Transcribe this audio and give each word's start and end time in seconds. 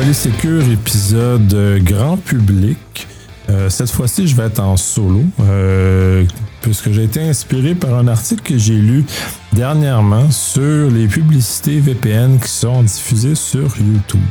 Polysécure, 0.00 0.62
épisode 0.72 1.82
grand 1.84 2.16
public. 2.16 3.06
Euh, 3.50 3.68
cette 3.68 3.90
fois-ci, 3.90 4.26
je 4.26 4.34
vais 4.34 4.44
être 4.44 4.60
en 4.60 4.78
solo, 4.78 5.20
euh, 5.40 6.24
puisque 6.62 6.90
j'ai 6.90 7.04
été 7.04 7.20
inspiré 7.20 7.74
par 7.74 7.98
un 7.98 8.08
article 8.08 8.40
que 8.40 8.56
j'ai 8.56 8.78
lu 8.78 9.04
dernièrement 9.52 10.30
sur 10.30 10.90
les 10.90 11.06
publicités 11.06 11.80
VPN 11.80 12.38
qui 12.38 12.48
sont 12.48 12.82
diffusées 12.82 13.34
sur 13.34 13.68
YouTube. 13.76 14.22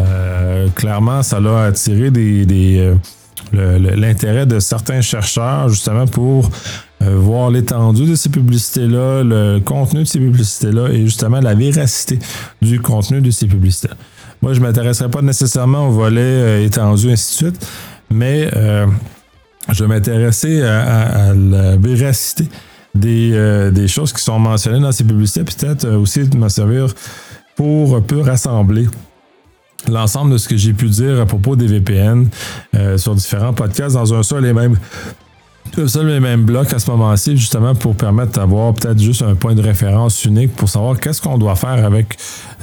Euh, 0.00 0.66
clairement, 0.74 1.22
ça 1.22 1.36
a 1.36 1.66
attiré 1.66 2.10
des, 2.10 2.92
l'intérêt 3.52 4.46
de 4.46 4.58
certains 4.58 5.02
chercheurs 5.02 5.68
justement 5.68 6.08
pour 6.08 6.50
voir 7.00 7.52
l'étendue 7.52 8.06
de 8.06 8.16
ces 8.16 8.28
publicités-là, 8.28 9.22
le 9.22 9.60
contenu 9.60 10.00
de 10.00 10.08
ces 10.08 10.18
publicités-là 10.18 10.88
et 10.88 11.04
justement 11.04 11.38
la 11.38 11.54
véracité 11.54 12.18
du 12.60 12.80
contenu 12.80 13.20
de 13.20 13.30
ces 13.30 13.46
publicités. 13.46 13.90
Moi, 14.42 14.54
je 14.54 14.60
ne 14.60 14.66
m'intéresserai 14.66 15.10
pas 15.10 15.22
nécessairement 15.22 15.88
au 15.88 15.90
volet 15.90 16.64
étendu, 16.64 17.10
ainsi 17.10 17.32
de 17.32 17.50
suite, 17.50 17.66
mais 18.10 18.50
euh, 18.56 18.86
je 19.70 19.84
vais 19.84 19.88
m'intéresser 19.88 20.62
à, 20.62 21.34
la 21.34 21.76
véracité 21.76 22.48
euh, 23.04 23.70
des, 23.70 23.88
choses 23.88 24.12
qui 24.12 24.22
sont 24.22 24.38
mentionnées 24.38 24.80
dans 24.80 24.92
ces 24.92 25.04
publicités, 25.04 25.44
peut-être 25.44 25.84
euh, 25.84 25.98
aussi 25.98 26.26
de 26.26 26.36
me 26.36 26.48
servir 26.48 26.86
pour 27.54 27.96
un 27.96 28.00
peu 28.00 28.20
rassembler 28.20 28.88
l'ensemble 29.88 30.32
de 30.32 30.38
ce 30.38 30.48
que 30.48 30.56
j'ai 30.56 30.72
pu 30.72 30.88
dire 30.88 31.20
à 31.20 31.26
propos 31.26 31.56
des 31.56 31.66
VPN 31.66 32.28
sur 32.98 33.14
différents 33.14 33.54
podcasts 33.54 33.94
dans 33.94 34.12
un 34.12 34.22
seul 34.22 34.44
et 34.44 34.52
même 34.52 34.76
un 35.78 35.88
seul 35.88 36.10
et 36.10 36.20
même 36.20 36.44
bloc 36.44 36.72
à 36.72 36.78
ce 36.78 36.90
moment-ci, 36.90 37.36
justement 37.36 37.74
pour 37.74 37.94
permettre 37.94 38.32
d'avoir 38.32 38.74
peut-être 38.74 38.98
juste 38.98 39.22
un 39.22 39.34
point 39.34 39.54
de 39.54 39.62
référence 39.62 40.24
unique 40.24 40.54
pour 40.54 40.68
savoir 40.68 40.98
qu'est-ce 40.98 41.22
qu'on 41.22 41.38
doit 41.38 41.56
faire 41.56 41.84
avec 41.84 42.16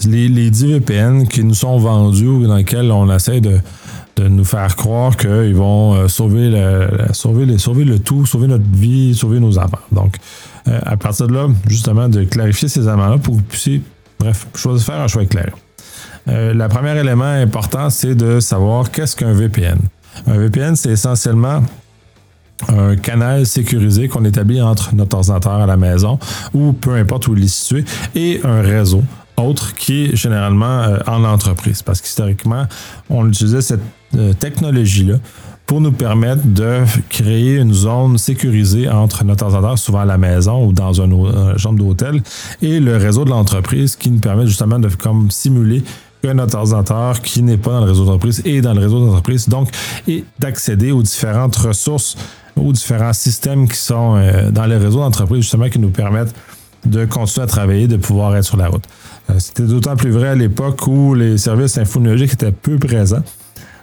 les, 0.05 0.27
les 0.27 0.49
10 0.49 0.73
VPN 0.73 1.27
qui 1.27 1.43
nous 1.43 1.53
sont 1.53 1.77
vendus 1.77 2.27
ou 2.27 2.47
dans 2.47 2.57
lesquels 2.57 2.91
on 2.91 3.13
essaie 3.13 3.39
de, 3.39 3.59
de 4.17 4.27
nous 4.27 4.43
faire 4.43 4.75
croire 4.75 5.15
qu'ils 5.15 5.55
vont 5.55 5.93
euh, 5.93 6.07
sauver, 6.07 6.49
le, 6.49 7.13
sauver, 7.13 7.57
sauver 7.57 7.85
le 7.85 7.99
tout, 7.99 8.25
sauver 8.25 8.47
notre 8.47 8.69
vie, 8.71 9.15
sauver 9.15 9.39
nos 9.39 9.57
enfants. 9.57 9.79
Donc, 9.91 10.15
euh, 10.67 10.79
à 10.83 10.97
partir 10.97 11.27
de 11.27 11.33
là, 11.33 11.47
justement, 11.67 12.09
de 12.09 12.23
clarifier 12.23 12.67
ces 12.67 12.81
éléments-là 12.81 13.17
pour 13.19 13.35
que 13.35 13.39
vous 13.39 13.43
puissiez, 13.43 13.81
bref, 14.19 14.47
choisir, 14.55 14.85
faire 14.85 15.01
un 15.01 15.07
choix 15.07 15.25
clair. 15.25 15.51
Euh, 16.27 16.53
le 16.53 16.67
premier 16.67 16.97
élément 16.97 17.25
important, 17.25 17.89
c'est 17.89 18.15
de 18.15 18.39
savoir 18.39 18.91
qu'est-ce 18.91 19.15
qu'un 19.15 19.33
VPN. 19.33 19.77
Un 20.25 20.37
VPN, 20.37 20.75
c'est 20.75 20.89
essentiellement 20.89 21.61
un 22.69 22.95
canal 22.95 23.45
sécurisé 23.45 24.07
qu'on 24.07 24.25
établit 24.25 24.61
entre 24.61 24.95
notre 24.95 25.17
ordinateur 25.17 25.53
à 25.53 25.65
la 25.65 25.77
maison 25.77 26.19
ou 26.53 26.73
peu 26.73 26.95
importe 26.95 27.27
où 27.27 27.35
il 27.35 27.43
est 27.43 27.47
situé 27.47 27.85
et 28.15 28.41
un 28.43 28.61
réseau 28.61 29.03
autre 29.37 29.75
qui 29.75 30.05
est 30.05 30.15
généralement 30.15 30.97
en 31.05 31.23
entreprise. 31.23 31.83
Parce 31.83 32.01
qu'historiquement, 32.01 32.65
on 33.09 33.27
utilisait 33.29 33.61
cette 33.61 33.81
euh, 34.15 34.33
technologie-là 34.33 35.15
pour 35.67 35.81
nous 35.81 35.91
permettre 35.91 36.41
de 36.45 36.79
créer 37.09 37.57
une 37.57 37.73
zone 37.73 38.17
sécurisée 38.17 38.89
entre 38.89 39.25
notre 39.25 39.43
ordinateur, 39.43 39.77
souvent 39.77 39.99
à 39.99 40.05
la 40.05 40.17
maison 40.17 40.65
ou 40.65 40.71
dans 40.71 41.01
une 41.01 41.57
chambre 41.57 41.77
d'hôtel, 41.77 42.23
et 42.61 42.79
le 42.79 42.95
réseau 42.95 43.25
de 43.25 43.29
l'entreprise 43.29 43.97
qui 43.97 44.09
nous 44.09 44.19
permet 44.19 44.47
justement 44.47 44.79
de 44.79 44.87
comme 44.87 45.29
simuler 45.29 45.83
que 46.21 46.55
ordinateur 46.55 47.21
qui 47.21 47.43
n'est 47.43 47.57
pas 47.57 47.71
dans 47.71 47.85
le 47.85 47.91
réseau 47.91 48.05
d'entreprise 48.05 48.41
est 48.45 48.61
dans 48.61 48.73
le 48.73 48.79
réseau 48.79 49.05
d'entreprise, 49.05 49.47
donc, 49.49 49.69
et 50.07 50.23
d'accéder 50.39 50.91
aux 50.91 51.03
différentes 51.03 51.55
ressources, 51.57 52.15
aux 52.57 52.71
différents 52.73 53.13
systèmes 53.13 53.67
qui 53.67 53.77
sont 53.77 54.15
euh, 54.15 54.51
dans 54.51 54.65
les 54.65 54.77
réseaux 54.77 54.99
d'entreprise, 54.99 55.41
justement, 55.41 55.69
qui 55.69 55.79
nous 55.79 55.89
permettent 55.89 56.33
de 56.85 57.05
continuer 57.05 57.43
à 57.43 57.47
travailler, 57.47 57.87
de 57.87 57.97
pouvoir 57.97 58.35
être 58.35 58.45
sur 58.45 58.57
la 58.57 58.67
route. 58.67 58.83
Euh, 59.29 59.33
c'était 59.39 59.63
d'autant 59.63 59.95
plus 59.95 60.11
vrai 60.11 60.29
à 60.29 60.35
l'époque 60.35 60.87
où 60.87 61.13
les 61.13 61.37
services 61.37 61.77
infonologiques 61.77 62.33
étaient 62.33 62.51
peu 62.51 62.77
présents 62.77 63.23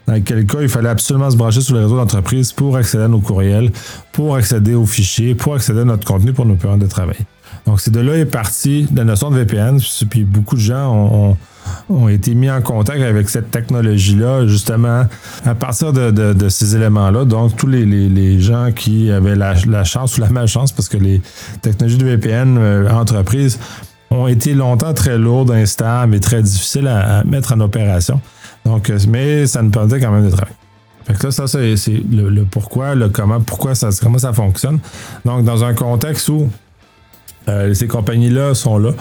dans 0.06 0.20
quel 0.22 0.46
cas 0.46 0.58
il 0.60 0.68
fallait 0.68 0.88
absolument 0.88 1.30
se 1.30 1.36
brancher 1.36 1.60
sur 1.60 1.74
le 1.74 1.82
réseau 1.82 1.96
d'entreprise 1.96 2.52
pour 2.52 2.76
accéder 2.76 3.04
à 3.04 3.08
nos 3.08 3.20
courriels, 3.20 3.72
pour 4.12 4.36
accéder 4.36 4.74
aux 4.74 4.86
fichiers, 4.86 5.34
pour 5.34 5.54
accéder 5.54 5.80
à 5.80 5.84
notre 5.84 6.06
contenu 6.06 6.32
pour 6.32 6.44
nous 6.44 6.56
permettre 6.56 6.84
de 6.84 6.90
travailler. 6.90 7.24
Donc, 7.66 7.80
c'est 7.80 7.90
de 7.90 8.00
là 8.00 8.16
est 8.18 8.26
parti 8.26 8.86
la 8.94 9.04
notion 9.04 9.30
de 9.30 9.36
VPN. 9.36 9.80
Puis 10.10 10.24
beaucoup 10.24 10.56
de 10.56 10.60
gens 10.60 10.92
ont, 10.92 11.36
été 12.08 12.34
mis 12.34 12.50
en 12.50 12.62
contact 12.62 13.02
avec 13.02 13.28
cette 13.28 13.50
technologie-là, 13.50 14.46
justement, 14.46 15.06
à 15.44 15.54
partir 15.54 15.92
de, 15.92 16.48
ces 16.48 16.76
éléments-là. 16.76 17.24
Donc, 17.24 17.56
tous 17.56 17.66
les, 17.66 18.40
gens 18.40 18.70
qui 18.74 19.10
avaient 19.10 19.36
la, 19.36 19.84
chance 19.84 20.18
ou 20.18 20.20
la 20.20 20.30
malchance, 20.30 20.72
parce 20.72 20.88
que 20.88 20.96
les 20.96 21.20
technologies 21.62 21.98
de 21.98 22.06
VPN 22.06 22.56
euh, 22.58 22.90
entreprises 22.90 23.58
ont 24.10 24.28
été 24.28 24.54
longtemps 24.54 24.94
très 24.94 25.18
lourdes, 25.18 25.50
instables 25.50 26.14
et 26.14 26.20
très 26.20 26.42
difficiles 26.42 26.86
à 26.86 27.24
mettre 27.24 27.52
en 27.52 27.60
opération. 27.60 28.20
Donc, 28.64 28.90
euh, 28.90 28.98
mais 29.08 29.46
ça 29.46 29.62
nous 29.62 29.70
permettait 29.70 30.00
quand 30.00 30.12
même 30.12 30.24
de 30.24 30.30
travailler. 30.30 30.56
Fait 31.06 31.14
que 31.14 31.30
ça, 31.30 31.46
c'est 31.46 31.74
le, 32.10 32.44
pourquoi, 32.44 32.94
le 32.94 33.10
comment, 33.10 33.40
pourquoi 33.40 33.74
ça, 33.74 33.90
comment 34.00 34.18
ça 34.18 34.32
fonctionne. 34.32 34.78
Donc, 35.24 35.44
dans 35.44 35.62
un 35.62 35.74
contexte 35.74 36.28
où 36.30 36.48
euh, 37.48 37.74
ces 37.74 37.86
compagnies-là 37.86 38.54
sont 38.54 38.78
là, 38.78 38.92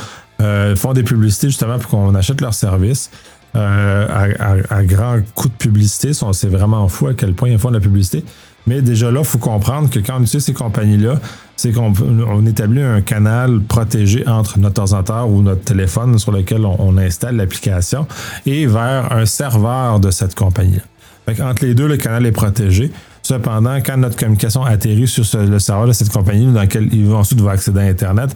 font 0.75 0.93
des 0.93 1.03
publicités 1.03 1.47
justement 1.47 1.79
pour 1.79 1.89
qu'on 1.89 2.15
achète 2.15 2.41
leurs 2.41 2.53
services. 2.53 3.09
à, 3.53 4.27
à, 4.69 4.83
grand 4.83 5.19
coût 5.35 5.47
de 5.47 5.53
publicité, 5.53 6.11
c'est 6.13 6.49
vraiment 6.49 6.87
fou 6.87 7.07
à 7.07 7.13
quel 7.13 7.33
point 7.33 7.49
ils 7.49 7.59
font 7.59 7.69
de 7.69 7.75
la 7.75 7.79
publicité. 7.79 8.23
Mais 8.65 8.81
déjà 8.81 9.11
là, 9.11 9.19
il 9.19 9.25
faut 9.25 9.37
comprendre 9.37 9.89
que 9.89 9.99
quand 9.99 10.17
on 10.17 10.23
utilise 10.23 10.45
ces 10.45 10.53
compagnies-là, 10.53 11.19
c'est 11.55 11.71
qu'on 11.71 12.45
établit 12.45 12.81
un 12.81 13.01
canal 13.01 13.61
protégé 13.61 14.27
entre 14.27 14.57
notre 14.57 14.81
ordinateur 14.81 15.29
ou 15.29 15.41
notre 15.41 15.63
téléphone 15.63 16.17
sur 16.17 16.31
lequel 16.31 16.65
on, 16.65 16.97
installe 16.97 17.35
l'application 17.35 18.07
et 18.45 18.65
vers 18.65 19.11
un 19.11 19.25
serveur 19.25 19.99
de 19.99 20.11
cette 20.11 20.35
compagnie. 20.35 20.79
Entre 21.27 21.65
les 21.65 21.73
deux, 21.73 21.87
le 21.87 21.97
canal 21.97 22.25
est 22.25 22.31
protégé. 22.31 22.91
Cependant, 23.21 23.77
quand 23.77 23.97
notre 23.97 24.17
communication 24.17 24.63
atterrit 24.63 25.07
sur 25.07 25.23
le 25.39 25.59
serveur 25.59 25.87
de 25.87 25.93
cette 25.93 26.09
compagnie 26.09 26.51
dans 26.51 26.61
lequel 26.61 26.89
il 26.93 27.11
ensuite 27.13 27.41
accéder 27.47 27.79
à 27.79 27.83
Internet, 27.83 28.35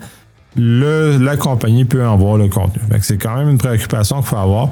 la 0.57 1.37
compagnie 1.37 1.85
peut 1.85 2.05
en 2.05 2.17
voir 2.17 2.37
le 2.37 2.47
contenu. 2.47 2.81
C'est 3.01 3.17
quand 3.17 3.37
même 3.37 3.49
une 3.49 3.57
préoccupation 3.57 4.17
qu'il 4.17 4.25
faut 4.27 4.37
avoir. 4.37 4.69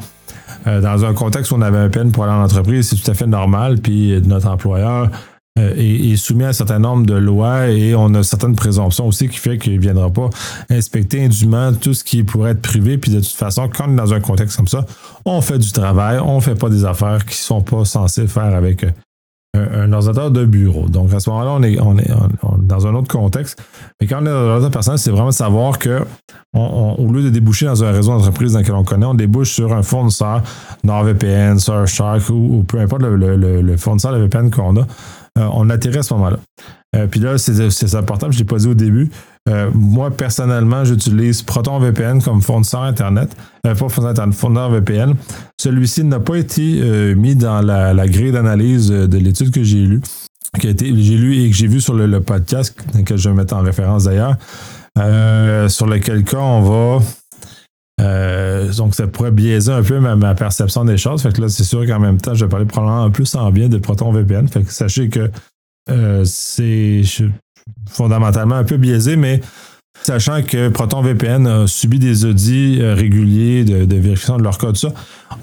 Euh, 0.67 0.81
dans 0.81 1.05
un 1.05 1.13
contexte 1.13 1.51
où 1.51 1.55
on 1.55 1.61
avait 1.61 1.77
un 1.77 1.89
peine 1.89 2.11
pour 2.11 2.23
aller 2.23 2.33
en 2.33 2.43
entreprise, 2.43 2.89
c'est 2.89 2.95
tout 2.95 3.11
à 3.11 3.13
fait 3.13 3.27
normal. 3.27 3.79
Puis 3.79 4.19
notre 4.25 4.47
employeur 4.47 5.09
euh, 5.57 5.73
est, 5.77 6.17
soumis 6.17 6.43
à 6.43 6.49
un 6.49 6.53
certain 6.53 6.79
nombre 6.79 7.05
de 7.05 7.13
lois 7.13 7.67
et 7.67 7.95
on 7.95 8.13
a 8.13 8.23
certaines 8.23 8.55
présomptions 8.55 9.07
aussi 9.07 9.29
qui 9.29 9.37
fait 9.37 9.57
qu'il 9.57 9.75
ne 9.75 9.79
viendra 9.79 10.09
pas 10.09 10.29
inspecter 10.69 11.23
indûment 11.23 11.71
tout 11.73 11.93
ce 11.93 12.03
qui 12.03 12.23
pourrait 12.23 12.51
être 12.51 12.61
privé. 12.61 12.97
Puis 12.97 13.11
de 13.11 13.19
toute 13.19 13.29
façon, 13.29 13.69
quand 13.69 13.85
on 13.87 13.93
est 13.93 13.95
dans 13.95 14.13
un 14.13 14.19
contexte 14.19 14.57
comme 14.57 14.67
ça, 14.67 14.85
on 15.23 15.39
fait 15.39 15.57
du 15.57 15.71
travail, 15.71 16.19
on 16.19 16.35
ne 16.35 16.41
fait 16.41 16.55
pas 16.55 16.69
des 16.69 16.83
affaires 16.83 17.23
qui 17.25 17.35
ne 17.35 17.45
sont 17.45 17.61
pas 17.61 17.85
censées 17.85 18.27
faire 18.27 18.53
avec 18.53 18.83
euh, 18.83 18.91
un, 19.55 19.91
ordinateur 19.93 20.31
de 20.31 20.45
bureau. 20.45 20.87
Donc 20.87 21.13
à 21.13 21.19
ce 21.19 21.29
moment-là, 21.29 21.51
on 21.51 21.63
est, 21.63 21.79
on 21.79 21.97
est, 21.97 22.09
dans 22.59 22.87
un 22.87 22.95
autre 22.95 23.07
contexte. 23.07 23.61
Mais 23.99 24.07
quand 24.07 24.19
on 24.21 24.25
est 24.25 24.29
dans 24.29 24.35
un 24.35 24.49
ordinateur 24.49 24.71
personnel, 24.71 24.99
c'est 24.99 25.11
vraiment 25.11 25.31
savoir 25.31 25.79
que 25.79 26.01
au 26.53 27.11
lieu 27.11 27.23
de 27.23 27.29
déboucher 27.29 27.65
dans 27.65 27.83
un 27.83 27.91
réseau 27.91 28.11
d'entreprise 28.11 28.53
dans 28.53 28.59
lequel 28.59 28.75
on 28.75 28.83
connaît, 28.83 29.05
on 29.05 29.13
débouche 29.13 29.51
sur 29.51 29.73
un 29.73 29.83
fournisseur 29.83 30.41
NordVPN, 30.83 31.59
Surfshark 31.59 32.29
ou, 32.29 32.63
peu 32.67 32.79
importe 32.79 33.01
le, 33.03 33.77
fournisseur 33.77 34.13
de 34.13 34.19
VPN 34.19 34.51
qu'on 34.51 34.77
a. 34.77 34.85
Euh, 35.37 35.49
on 35.53 35.69
atterrit 35.69 35.97
à 35.97 36.03
ce 36.03 36.13
moment-là. 36.13 36.37
Euh, 36.95 37.07
puis 37.07 37.19
là, 37.19 37.37
c'est 37.37 37.95
important, 37.95 38.31
je 38.31 38.37
ne 38.37 38.39
l'ai 38.39 38.45
pas 38.45 38.57
dit 38.57 38.67
au 38.67 38.73
début. 38.73 39.11
Euh, 39.47 39.69
moi, 39.73 40.09
personnellement, 40.09 40.83
j'utilise 40.83 41.43
ProtonVPN 41.43 42.21
comme 42.21 42.41
fournisseur 42.41 42.81
Internet. 42.81 43.35
pas 43.63 43.75
fournisseur 43.75 44.07
Internet, 44.07 44.35
fournisseur 44.35 44.71
VPN. 44.71 45.13
Celui-ci 45.59 46.03
n'a 46.03 46.19
pas 46.19 46.37
été 46.37 47.13
mis 47.15 47.35
dans 47.35 47.61
la, 47.61 48.07
grille 48.07 48.31
d'analyse 48.31 48.89
de 48.89 49.17
l'étude 49.17 49.51
que 49.51 49.63
j'ai 49.63 49.85
lue, 49.85 50.01
que 50.59 50.69
j'ai 50.77 51.15
lu 51.15 51.43
et 51.43 51.49
que 51.49 51.55
j'ai 51.55 51.67
vu 51.67 51.79
sur 51.79 51.93
le, 51.93 52.19
podcast, 52.21 52.75
que 53.05 53.17
je 53.17 53.29
vais 53.29 53.35
mettre 53.35 53.55
en 53.55 53.61
référence 53.61 54.05
d'ailleurs, 54.05 54.35
sur 55.69 55.85
lequel 55.85 56.23
cas 56.23 56.39
on 56.39 56.61
va 56.61 57.05
donc, 58.77 58.95
ça 58.95 59.07
pourrait 59.07 59.31
biaiser 59.31 59.71
un 59.71 59.83
peu 59.83 59.99
ma, 59.99 60.35
perception 60.35 60.85
des 60.85 60.97
choses. 60.97 61.21
Fait 61.21 61.33
que 61.33 61.41
là, 61.41 61.49
c'est 61.49 61.63
sûr 61.63 61.85
qu'en 61.85 61.99
même 61.99 62.19
temps, 62.19 62.33
je 62.33 62.45
vais 62.45 62.49
parler 62.49 62.65
probablement 62.65 63.03
un 63.03 63.09
peu 63.09 63.23
en 63.35 63.51
bien 63.51 63.69
de 63.69 63.77
ProtonVPN. 63.77 64.47
Fait 64.47 64.63
que 64.63 64.71
sachez 64.71 65.09
que 65.09 65.31
euh, 65.89 66.23
c'est 66.25 67.03
fondamentalement 67.89 68.55
un 68.55 68.63
peu 68.63 68.77
biaisé, 68.77 69.15
mais 69.15 69.41
sachant 70.03 70.43
que 70.43 70.69
ProtonVPN 70.69 71.47
a 71.47 71.67
subi 71.67 71.99
des 71.99 72.25
audits 72.25 72.81
euh, 72.81 72.93
réguliers 72.93 73.63
de, 73.63 73.95
vérification 73.95 74.37
de 74.37 74.43
leur 74.43 74.57
code, 74.57 74.77
ça, 74.77 74.89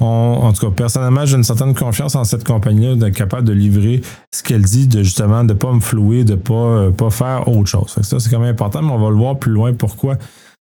en 0.01 0.53
tout 0.53 0.67
cas, 0.67 0.75
personnellement, 0.75 1.25
j'ai 1.27 1.37
une 1.37 1.45
certaine 1.45 1.75
confiance 1.75 2.15
en 2.15 2.25
cette 2.25 2.45
compagnie-là 2.45 2.97
d'être 2.97 3.15
capable 3.15 3.47
de 3.47 3.53
livrer 3.53 4.03
ce 4.35 4.43
qu'elle 4.43 4.63
dit, 4.63 4.87
de 4.87 5.03
justement 5.03 5.45
de 5.45 5.53
ne 5.53 5.59
pas 5.59 5.73
me 5.73 5.81
flouer, 5.81 6.25
de 6.25 6.33
ne 6.33 6.37
pas, 6.37 6.55
euh, 6.55 6.91
pas 6.91 7.11
faire 7.11 7.49
autre 7.49 7.69
chose. 7.69 7.95
ça, 8.01 8.21
c'est 8.21 8.31
quand 8.31 8.39
même 8.39 8.51
important, 8.51 8.83
mais 8.83 8.93
on 8.93 8.99
va 8.99 9.11
le 9.11 9.17
voir 9.17 9.39
plus 9.39 9.53
loin 9.53 9.73
pourquoi 9.73 10.17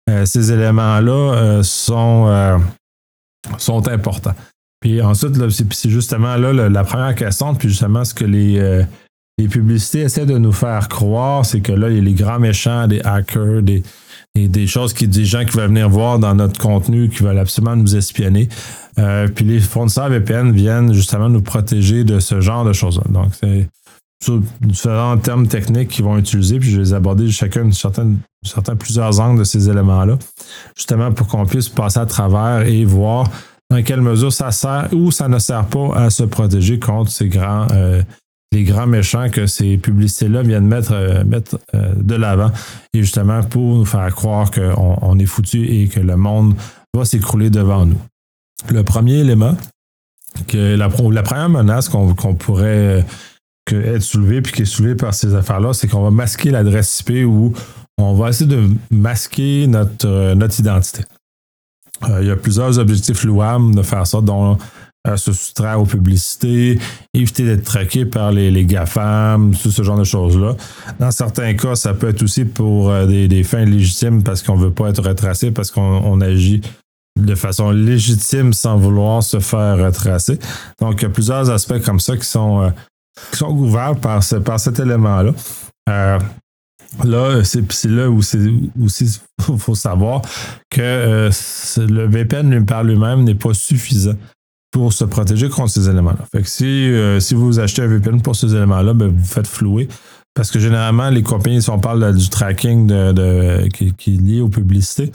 euh, 0.09 0.25
ces 0.25 0.51
éléments-là 0.51 1.61
sont, 1.63 2.59
sont 3.57 3.87
importants. 3.87 4.35
Puis 4.81 5.01
ensuite, 5.01 5.35
c'est 5.71 5.89
justement 5.89 6.35
là 6.35 6.53
la 6.69 6.83
première 6.83 7.15
question, 7.15 7.55
puis 7.55 7.69
justement 7.69 8.05
ce 8.05 8.13
que 8.13 8.25
les, 8.25 8.85
les 9.37 9.47
publicités 9.47 9.99
essaient 9.99 10.25
de 10.25 10.37
nous 10.37 10.53
faire 10.53 10.87
croire, 10.87 11.45
c'est 11.45 11.59
que 11.59 11.73
là, 11.73 11.89
il 11.89 11.95
y 11.97 11.99
a 11.99 12.01
les 12.01 12.13
grands 12.13 12.39
méchants, 12.39 12.87
des 12.87 13.01
hackers, 13.01 13.61
des, 13.61 13.83
des 14.35 14.67
choses 14.67 14.93
qui 14.93 15.07
des 15.07 15.25
gens 15.25 15.43
qui 15.43 15.57
veulent 15.57 15.67
venir 15.67 15.89
voir 15.89 16.19
dans 16.19 16.35
notre 16.35 16.59
contenu, 16.59 17.09
qui 17.09 17.23
veulent 17.23 17.39
absolument 17.39 17.75
nous 17.75 17.95
espionner. 17.95 18.47
Euh, 18.97 19.27
puis 19.27 19.43
les 19.43 19.59
fournisseurs 19.59 20.09
VPN 20.09 20.51
viennent 20.53 20.93
justement 20.93 21.27
nous 21.27 21.41
protéger 21.41 22.03
de 22.03 22.19
ce 22.19 22.39
genre 22.39 22.63
de 22.63 22.73
choses-là. 22.73 23.03
Donc, 23.09 23.31
c'est 23.33 23.67
différents 24.61 25.17
termes 25.17 25.47
techniques 25.47 25.89
qu'ils 25.89 26.05
vont 26.05 26.17
utiliser, 26.17 26.59
puis 26.59 26.69
je 26.69 26.77
vais 26.77 26.83
les 26.83 26.93
aborder 26.93 27.29
chacun 27.29 27.69
certains 27.71 28.75
plusieurs 28.77 29.19
angles 29.19 29.39
de 29.39 29.43
ces 29.43 29.69
éléments-là, 29.69 30.17
justement 30.75 31.11
pour 31.11 31.27
qu'on 31.27 31.45
puisse 31.45 31.69
passer 31.69 31.99
à 31.99 32.05
travers 32.05 32.65
et 32.67 32.85
voir 32.85 33.29
dans 33.69 33.81
quelle 33.83 34.01
mesure 34.01 34.31
ça 34.31 34.51
sert 34.51 34.89
ou 34.93 35.11
ça 35.11 35.27
ne 35.27 35.39
sert 35.39 35.65
pas 35.65 35.95
à 35.95 36.09
se 36.09 36.23
protéger 36.23 36.79
contre 36.79 37.11
ces 37.11 37.27
grands, 37.27 37.67
euh, 37.71 38.01
les 38.55 38.63
grands 38.63 38.87
méchants 38.87 39.29
que 39.29 39.47
ces 39.47 39.77
publicités-là 39.77 40.41
viennent 40.41 40.67
mettre, 40.67 40.93
euh, 40.93 41.23
mettre 41.23 41.59
euh, 41.73 41.93
de 41.95 42.15
l'avant, 42.15 42.51
et 42.93 43.01
justement 43.01 43.43
pour 43.43 43.75
nous 43.75 43.85
faire 43.85 44.13
croire 44.15 44.49
qu'on 44.51 44.97
on 45.01 45.19
est 45.19 45.25
foutu 45.25 45.65
et 45.65 45.87
que 45.87 45.99
le 45.99 46.15
monde 46.15 46.55
va 46.95 47.05
s'écrouler 47.05 47.49
devant 47.49 47.85
nous. 47.85 47.99
Le 48.69 48.83
premier 48.83 49.19
élément, 49.19 49.55
que 50.47 50.75
la, 50.75 50.89
première 50.89 51.49
menace 51.49 51.89
qu'on 51.89 52.35
pourrait 52.35 53.05
être 53.71 54.01
soulevé 54.01 54.41
puis 54.41 54.53
qui 54.53 54.61
est 54.63 54.65
soulevé 54.65 54.95
par 54.95 55.13
ces 55.13 55.33
affaires-là, 55.33 55.73
c'est 55.73 55.87
qu'on 55.87 56.03
va 56.03 56.11
masquer 56.11 56.51
l'adresse 56.51 56.99
IP 57.01 57.25
ou 57.25 57.53
on 57.97 58.13
va 58.13 58.29
essayer 58.29 58.49
de 58.49 58.69
masquer 58.91 59.67
notre, 59.67 60.07
euh, 60.07 60.35
notre 60.35 60.59
identité. 60.59 61.03
Euh, 62.03 62.21
il 62.21 62.27
y 62.27 62.31
a 62.31 62.35
plusieurs 62.35 62.77
objectifs 62.77 63.23
louables 63.23 63.73
de 63.73 63.81
faire 63.81 64.05
ça, 64.05 64.19
dont 64.21 64.57
euh, 65.07 65.17
se 65.17 65.31
soustraire 65.33 65.79
aux 65.79 65.85
publicités, 65.85 66.79
éviter 67.13 67.45
d'être 67.45 67.63
traqué 67.63 68.05
par 68.05 68.31
les, 68.31 68.51
les 68.51 68.65
GAFAM, 68.65 69.55
tout 69.55 69.71
ce 69.71 69.83
genre 69.83 69.97
de 69.97 70.03
choses-là. 70.03 70.55
Dans 70.99 71.11
certains 71.11 71.53
cas, 71.53 71.75
ça 71.75 71.93
peut 71.93 72.09
être 72.09 72.23
aussi 72.23 72.45
pour 72.45 72.91
des, 73.05 73.43
fins 73.43 73.65
légitimes 73.65 74.23
parce 74.23 74.41
qu'on 74.41 74.57
ne 74.57 74.63
veut 74.63 74.71
pas 74.71 74.89
être 74.89 75.07
retracé, 75.07 75.51
parce 75.51 75.71
qu'on 75.71 76.21
agit 76.21 76.61
de 77.19 77.35
façon 77.35 77.71
légitime 77.71 78.53
sans 78.53 78.77
vouloir 78.77 79.23
se 79.23 79.39
faire 79.39 79.77
retracer. 79.77 80.39
Donc, 80.81 81.01
il 81.01 81.03
y 81.03 81.05
a 81.05 81.09
plusieurs 81.09 81.49
aspects 81.49 81.81
comme 81.83 81.99
ça 81.99 82.17
qui 82.17 82.25
sont 82.25 82.71
qui 83.31 83.37
sont 83.37 83.51
ouverts 83.51 83.95
par, 83.95 84.21
par 84.43 84.59
cet 84.59 84.79
élément-là. 84.79 85.31
Euh, 85.89 86.19
là, 87.03 87.43
c'est 87.43 87.85
là 87.85 88.09
où 88.09 88.21
il 88.33 89.57
faut 89.57 89.75
savoir 89.75 90.21
que 90.69 90.81
euh, 90.81 91.31
le 91.77 92.07
VPN 92.07 92.65
par 92.65 92.83
lui-même 92.83 93.23
n'est 93.23 93.35
pas 93.35 93.53
suffisant 93.53 94.15
pour 94.75 94.92
se 94.92 95.06
protéger 95.06 95.48
contre 95.48 95.69
ces 95.69 95.88
éléments-là. 95.88 96.25
Fait 96.33 96.42
que 96.42 96.50
si, 96.50 96.66
euh, 96.66 97.22
si 97.22 97.33
vous 97.33 97.62
achetez 97.62 97.81
un 97.81 97.88
VPN 97.88 98.22
pour 98.22 98.36
ces 98.36 98.54
éléments-là, 98.54 98.94
ben, 98.94 99.07
vous 99.07 99.24
faites 99.24 99.48
flouer. 99.48 99.88
Parce 100.33 100.51
que 100.51 100.60
généralement, 100.60 101.10
les 101.10 101.24
compagnies, 101.24 101.62
si 101.62 101.69
on 101.69 101.80
parle 101.80 102.13
du 102.13 102.27
tracking 102.27 102.88
de, 102.88 103.69
qui, 103.69 103.88
est 103.88 104.22
lié 104.22 104.42
aux 104.42 104.50
publicités, 104.50 105.13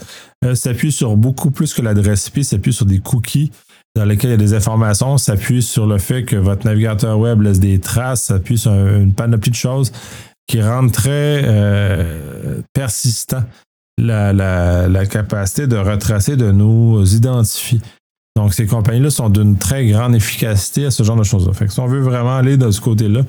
s'appuient 0.55 0.91
sur 0.91 1.15
beaucoup 1.15 1.51
plus 1.51 1.75
que 1.75 1.83
l'adresse 1.83 2.29
IP, 2.29 2.43
s'appuient 2.43 2.73
sur 2.73 2.87
des 2.87 2.97
cookies 2.97 3.51
dans 3.95 4.03
lesquels 4.03 4.31
il 4.31 4.33
y 4.33 4.33
a 4.33 4.37
des 4.37 4.55
informations, 4.55 5.19
s'appuie 5.19 5.61
sur 5.61 5.85
le 5.85 5.99
fait 5.99 6.23
que 6.23 6.37
votre 6.37 6.65
navigateur 6.65 7.19
web 7.19 7.43
laisse 7.43 7.59
des 7.59 7.79
traces, 7.79 8.23
s'appuie 8.23 8.57
sur 8.57 8.71
une 8.71 9.13
panoplie 9.13 9.51
de 9.51 9.55
choses 9.55 9.91
qui 10.47 10.59
rendent 10.59 10.91
très 10.91 11.43
euh, 11.45 12.61
persistant 12.73 13.43
la, 13.99 15.05
capacité 15.05 15.67
de 15.67 15.77
retracer, 15.77 16.35
de 16.35 16.51
nous 16.51 17.03
identifier. 17.13 17.79
Donc, 18.41 18.55
ces 18.55 18.65
compagnies-là 18.65 19.11
sont 19.11 19.29
d'une 19.29 19.55
très 19.55 19.85
grande 19.85 20.15
efficacité 20.15 20.87
à 20.87 20.91
ce 20.91 21.03
genre 21.03 21.15
de 21.15 21.23
choses-là. 21.23 21.53
Fait 21.53 21.67
que 21.67 21.73
si 21.73 21.79
on 21.79 21.85
veut 21.85 21.99
vraiment 21.99 22.35
aller 22.35 22.57
de 22.57 22.71
ce 22.71 22.81
côté-là, 22.81 23.21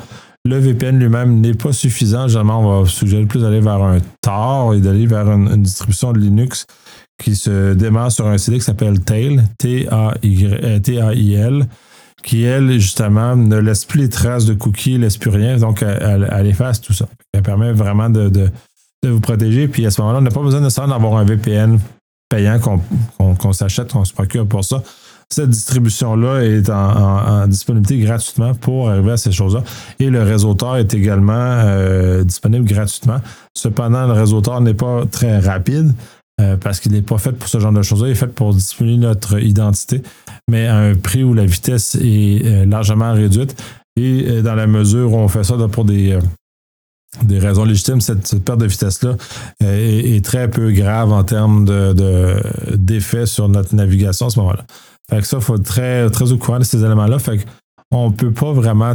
le 0.47 0.57
VPN 0.57 0.99
lui-même 0.99 1.39
n'est 1.43 1.53
pas 1.53 1.75
suffisant. 1.75 2.29
Généralement, 2.29 2.61
on 2.61 2.83
va 2.83 2.89
suggérer 2.89 3.27
plus 3.27 3.43
d'aller 3.43 3.61
vers 3.61 3.83
un 3.83 3.99
Tor 4.23 4.73
et 4.75 4.81
d'aller 4.81 5.05
vers 5.05 5.29
une 5.29 5.63
distribution 5.63 6.15
de 6.15 6.19
Linux 6.19 6.65
qui 7.23 7.37
se 7.37 7.75
démarre 7.75 8.11
sur 8.11 8.27
un 8.27 8.39
CD 8.39 8.57
qui 8.57 8.65
s'appelle 8.65 9.01
Tail, 9.01 9.43
T-A-I-L, 9.59 10.87
qui, 12.23 12.45
elle, 12.45 12.71
justement, 12.81 13.37
ne 13.37 13.59
laisse 13.59 13.85
plus 13.85 14.01
les 14.01 14.09
traces 14.09 14.47
de 14.47 14.55
cookies, 14.55 14.95
ne 14.95 15.01
laisse 15.01 15.19
plus 15.19 15.29
rien, 15.29 15.59
donc 15.59 15.83
elle, 15.83 16.47
efface 16.47 16.81
tout 16.81 16.95
ça. 16.95 17.07
Elle 17.35 17.43
permet 17.43 17.73
vraiment 17.73 18.09
de, 18.09 18.51
vous 19.05 19.21
protéger. 19.21 19.69
Puis 19.69 19.85
à 19.85 19.91
ce 19.91 20.01
moment-là, 20.01 20.21
on 20.21 20.23
n'a 20.23 20.31
pas 20.31 20.41
besoin 20.41 20.61
nécessairement 20.61 20.95
d'avoir 20.95 21.19
un 21.19 21.25
VPN 21.25 21.79
payant 22.31 22.59
qu'on 23.19 23.53
s'achète, 23.53 23.93
qu'on 23.93 24.07
se 24.07 24.15
procure 24.15 24.47
pour 24.47 24.65
ça. 24.65 24.83
Cette 25.33 25.49
distribution-là 25.49 26.43
est 26.43 26.69
en, 26.69 27.47
disponibilité 27.47 28.05
gratuitement 28.05 28.53
pour 28.55 28.91
arriver 28.91 29.13
à 29.13 29.17
ces 29.17 29.33
choses-là. 29.33 29.65
Et 29.99 30.11
le 30.11 30.23
réseauteur 30.23 30.77
est 30.77 30.93
également 30.93 31.33
euh, 31.33 32.23
disponible 32.23 32.67
gratuitement. 32.67 33.17
Cependant, 33.57 34.07
le 34.07 34.13
réseauteur 34.13 34.61
n'est 34.61 34.75
pas 34.75 35.07
très 35.11 35.39
rapide. 35.39 35.95
Euh, 36.41 36.57
parce 36.59 36.81
qu'il 36.81 36.93
n'est 36.93 37.03
pas 37.03 37.17
fait 37.17 37.33
pour 37.33 37.49
ce 37.49 37.61
genre 37.61 37.73
de 37.73 37.81
choses-là. 37.81 38.09
Il 38.09 38.13
est 38.13 38.15
fait 38.15 38.27
pour 38.27 38.53
dissimuler 38.53 38.99
notre 38.99 39.39
identité, 39.39 40.03
mais 40.51 40.67
à 40.67 40.77
un 40.77 40.95
prix 40.95 41.23
où 41.25 41.33
la 41.33 41.47
vitesse 41.47 41.95
est 41.95 42.45
euh, 42.45 42.67
largement 42.67 43.13
réduite. 43.15 43.55
Et 43.97 44.43
dans 44.43 44.55
la 44.55 44.67
mesure 44.67 45.13
où 45.13 45.17
on 45.17 45.29
fait 45.29 45.45
ça 45.45 45.55
pour 45.71 45.85
des, 45.85 46.19
des 47.23 47.39
raisons 47.39 47.65
légitimes, 47.65 48.01
cette, 48.01 48.43
perte 48.45 48.61
de 48.61 48.67
vitesse-là 48.67 49.17
est, 49.61 50.25
très 50.25 50.51
peu 50.51 50.73
grave 50.73 51.13
en 51.13 51.25
termes 51.25 51.65
d'effet 52.75 53.21
de, 53.21 53.27
sur 53.27 53.49
notre 53.49 53.75
navigation 53.75 54.27
à 54.27 54.31
ce 54.31 54.39
moment-là. 54.41 54.65
Fait 55.13 55.21
que 55.21 55.41
faut 55.41 55.57
être 55.57 55.63
très, 55.63 56.33
au 56.33 56.39
courant 56.39 56.59
de 56.59 56.65
ces 56.65 56.85
éléments-là. 56.85 57.19
Fait 57.19 57.45
qu'on 57.91 58.09
ne 58.11 58.15
peut 58.15 58.33
pas 58.33 58.53
vraiment 58.53 58.95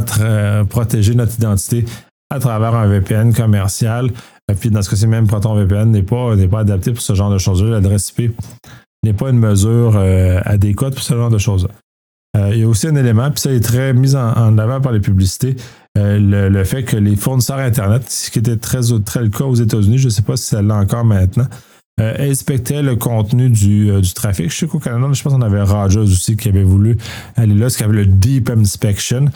protéger 0.68 1.14
notre 1.14 1.34
identité 1.36 1.84
à 2.30 2.40
travers 2.40 2.74
un 2.74 2.86
VPN 2.88 3.32
commercial. 3.32 4.10
Et 4.50 4.54
puis 4.54 4.70
dans 4.70 4.82
ce 4.82 4.90
cas-ci, 4.90 5.06
même 5.06 5.26
ProtonVPN 5.26 5.90
n'est 5.90 6.02
pas, 6.02 6.34
n'est 6.36 6.48
pas 6.48 6.60
adapté 6.60 6.92
pour 6.92 7.02
ce 7.02 7.14
genre 7.14 7.30
de 7.30 7.38
choses-là. 7.38 7.70
L'adresse 7.70 8.12
IP 8.16 8.34
n'est 9.04 9.12
pas 9.12 9.30
une 9.30 9.38
mesure 9.38 9.96
euh, 9.96 10.40
adéquate 10.44 10.94
pour 10.94 11.02
ce 11.02 11.14
genre 11.14 11.30
de 11.30 11.38
choses-là. 11.38 11.70
Euh, 12.36 12.50
il 12.52 12.60
y 12.60 12.62
a 12.62 12.68
aussi 12.68 12.86
un 12.86 12.96
élément, 12.96 13.30
puis 13.30 13.40
ça 13.40 13.52
est 13.52 13.60
très 13.60 13.92
mis 13.94 14.14
en, 14.14 14.58
avant 14.58 14.80
par 14.80 14.92
les 14.92 15.00
publicités, 15.00 15.56
euh, 15.96 16.48
le, 16.50 16.64
fait 16.64 16.84
que 16.84 16.96
les 16.96 17.16
fournisseurs 17.16 17.58
Internet, 17.58 18.08
ce 18.10 18.30
qui 18.30 18.38
était 18.38 18.56
très, 18.56 18.80
très 19.04 19.22
le 19.22 19.30
cas 19.30 19.44
aux 19.44 19.54
États-Unis, 19.54 19.98
je 19.98 20.06
ne 20.06 20.10
sais 20.10 20.22
pas 20.22 20.36
si 20.36 20.44
ça 20.44 20.60
l'est 20.60 20.72
encore 20.72 21.04
maintenant, 21.04 21.46
inspectaient 21.98 22.82
le 22.82 22.96
contenu 22.96 23.50
du, 23.50 23.90
trafic. 24.14 24.50
Je 24.50 24.56
sais 24.56 24.66
qu'au 24.66 24.78
Canada, 24.78 25.06
je 25.12 25.22
pense 25.22 25.32
qu'on 25.32 25.42
avait 25.42 25.62
Rogers 25.62 25.98
aussi 25.98 26.36
qui 26.36 26.48
avait 26.48 26.62
voulu 26.62 26.96
aller 27.36 27.54
là, 27.54 27.70
ce 27.70 27.80
y 27.80 27.84
avait 27.84 27.96
le 27.96 28.06
Deep 28.06 28.50
Inspection. 28.50 29.26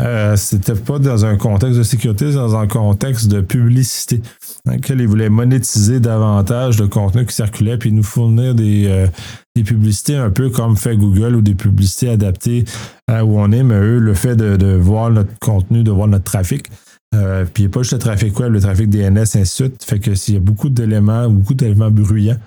Euh, 0.00 0.36
c'était 0.36 0.74
pas 0.74 0.98
dans 0.98 1.26
un 1.26 1.36
contexte 1.36 1.76
de 1.78 1.82
sécurité, 1.82 2.30
c'est 2.30 2.36
dans 2.36 2.56
un 2.56 2.66
contexte 2.66 3.28
de 3.28 3.40
publicité, 3.42 4.22
dans 4.64 4.72
lequel 4.72 5.00
ils 5.00 5.06
voulaient 5.06 5.28
monétiser 5.28 6.00
davantage 6.00 6.80
le 6.80 6.88
contenu 6.88 7.26
qui 7.26 7.34
circulait, 7.34 7.76
puis 7.76 7.92
nous 7.92 8.02
fournir 8.02 8.54
des, 8.54 8.86
euh, 8.86 9.06
des 9.54 9.62
publicités 9.62 10.16
un 10.16 10.30
peu 10.30 10.48
comme 10.48 10.76
fait 10.76 10.96
Google 10.96 11.34
ou 11.36 11.42
des 11.42 11.54
publicités 11.54 12.08
adaptées 12.08 12.64
à 13.08 13.24
où 13.24 13.38
on 13.38 13.52
est, 13.52 13.62
mais 13.62 13.74
eux, 13.74 13.98
le 13.98 14.14
fait 14.14 14.36
de, 14.36 14.74
voir 14.76 15.10
notre 15.10 15.38
contenu, 15.38 15.82
de 15.82 15.90
voir 15.90 16.08
notre 16.08 16.24
trafic, 16.24 16.70
euh, 17.14 17.44
puis 17.52 17.68
pas 17.68 17.80
juste 17.80 17.94
le 17.94 17.98
trafic 17.98 18.38
web, 18.38 18.52
le 18.52 18.60
trafic 18.60 18.88
DNS, 18.88 19.18
ainsi 19.34 19.62
de. 19.64 19.72
Fait 19.84 19.98
que 19.98 20.14
s'il 20.14 20.34
y 20.34 20.36
a 20.36 20.40
beaucoup 20.40 20.68
d'éléments, 20.68 21.28
beaucoup 21.28 21.54
d'éléments 21.54 21.90
bruyants 21.90 22.38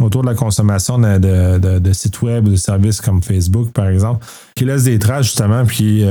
autour 0.00 0.22
de 0.22 0.26
la 0.26 0.34
consommation 0.34 0.98
de, 0.98 1.92
sites 1.92 2.20
web 2.22 2.48
ou 2.48 2.50
de 2.50 2.56
services 2.56 3.00
comme 3.00 3.22
Facebook, 3.22 3.72
par 3.72 3.88
exemple, 3.88 4.24
qui 4.54 4.64
laissent 4.64 4.84
des 4.84 4.98
traces 4.98 5.26
justement, 5.26 5.64
puis 5.64 6.04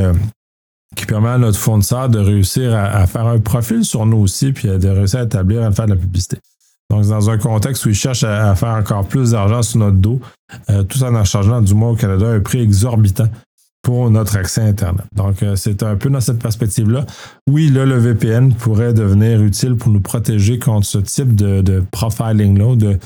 qui 0.96 1.06
permet 1.06 1.30
à 1.30 1.38
notre 1.38 1.60
fournisseur 1.60 2.10
de 2.10 2.20
réussir 2.20 2.74
à, 2.74 3.06
faire 3.08 3.28
un 3.28 3.40
profil 3.40 3.84
sur 3.84 4.06
nous 4.06 4.18
aussi, 4.18 4.54
puis 4.54 4.70
de 4.70 4.88
réussir 4.88 5.20
à 5.20 5.24
établir, 5.24 5.64
à 5.64 5.72
faire 5.72 5.86
de 5.86 5.94
la 5.94 6.00
publicité. 6.00 6.38
Donc, 6.90 7.06
dans 7.06 7.30
un 7.30 7.38
contexte 7.38 7.86
où 7.86 7.90
ils 7.90 7.96
cherchent 7.96 8.24
à, 8.24 8.56
faire 8.56 8.70
encore 8.70 9.06
plus 9.06 9.32
d'argent 9.32 9.62
sur 9.62 9.80
notre 9.80 9.98
dos, 9.98 10.22
euh, 10.70 10.84
tout 10.84 11.04
en 11.04 11.24
chargeant 11.26 11.62
du 11.62 11.74
moins 11.74 11.90
au 11.90 11.96
Canada 11.96 12.28
un 12.28 12.40
prix 12.40 12.62
exorbitant 12.62 13.28
pour 13.82 14.10
notre 14.10 14.38
accès 14.38 14.62
Internet. 14.62 15.06
Donc, 15.16 15.44
euh, 15.44 15.56
c'est 15.56 15.82
un 15.84 15.96
peu 15.96 16.10
dans 16.10 16.20
cette 16.20 16.40
perspective-là. 16.40 17.06
Oui, 17.50 17.70
là, 17.70 17.86
le 17.86 17.98
VPN 17.98 18.54
pourrait 18.54 18.94
devenir 18.94 19.42
utile 19.42 19.76
pour 19.76 19.92
nous 19.92 20.02
protéger 20.02 20.60
contre 20.60 20.86
ce 20.86 20.98
type 20.98 21.36
de, 21.36 21.84
profiling-là, 21.92 22.76
de, 22.76 23.00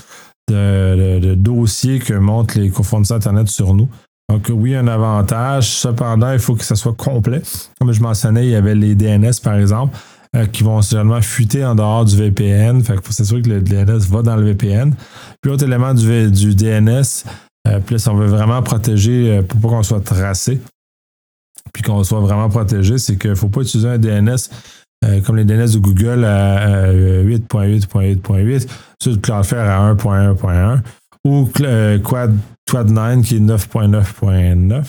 de, 0.50 1.36
dossiers 1.36 2.00
que 2.00 2.14
montrent 2.14 2.58
les 2.58 2.70
fournisseurs 2.70 3.18
Internet 3.18 3.48
sur 3.48 3.74
nous. 3.74 3.90
Donc, 4.32 4.50
oui, 4.50 4.76
un 4.76 4.88
avantage. 4.88 5.70
Cependant, 5.70 6.32
il 6.32 6.40
faut 6.40 6.56
que 6.56 6.64
ça 6.64 6.76
soit 6.76 6.94
complet. 6.94 7.42
Comme 7.80 7.92
je 7.92 8.02
mentionnais, 8.02 8.46
il 8.46 8.52
y 8.52 8.56
avait 8.56 8.76
les 8.76 8.96
DNS, 8.96 9.34
par 9.44 9.56
exemple, 9.56 9.98
euh, 10.36 10.46
qui 10.46 10.64
vont 10.64 10.82
seulement 10.82 11.22
fuiter 11.22 11.66
en 11.66 11.76
dehors 11.76 12.06
du 12.06 12.16
VPN. 12.16 12.82
Fait 12.82 12.96
faut 13.04 13.12
s'assurer 13.12 13.42
que 13.42 13.50
le 13.50 13.62
DNS 13.62 14.00
va 14.10 14.22
dans 14.22 14.38
le 14.38 14.46
VPN. 14.46 14.96
Puis, 15.42 15.52
autre 15.52 15.66
élément 15.66 15.94
du, 15.94 16.32
du 16.32 16.56
DNS, 16.56 17.26
plus 17.80 18.08
on 18.08 18.16
veut 18.16 18.28
vraiment 18.28 18.62
protéger 18.62 19.38
euh, 19.38 19.42
pour 19.42 19.60
pas 19.60 19.68
qu'on 19.70 19.84
soit 19.84 20.02
tracé, 20.02 20.60
puis 21.74 21.84
qu'on 21.84 22.04
soit 22.04 22.20
vraiment 22.20 22.50
protégé, 22.50 22.98
c'est 22.98 23.18
qu'il 23.18 23.32
ne 23.32 23.36
faut 23.36 23.50
pas 23.50 23.62
utiliser 23.62 23.90
un 23.90 23.98
DNS 23.98 24.38
comme 25.26 25.36
les 25.36 25.46
DNS 25.46 25.74
de 25.74 25.80
Google 25.80 26.24
à 26.26 26.94
8.8.8.8 26.94 28.70
sur 29.02 29.12
le 29.14 29.18
Cloudflare 29.18 29.68
à 29.68 29.94
1.1.1 29.96 30.82
ou 31.26 31.50
Quad 32.04 32.38
Quad 32.70 32.90
9 32.90 33.26
qui 33.26 33.38
est 33.38 33.40
9.9.9. 33.40 34.84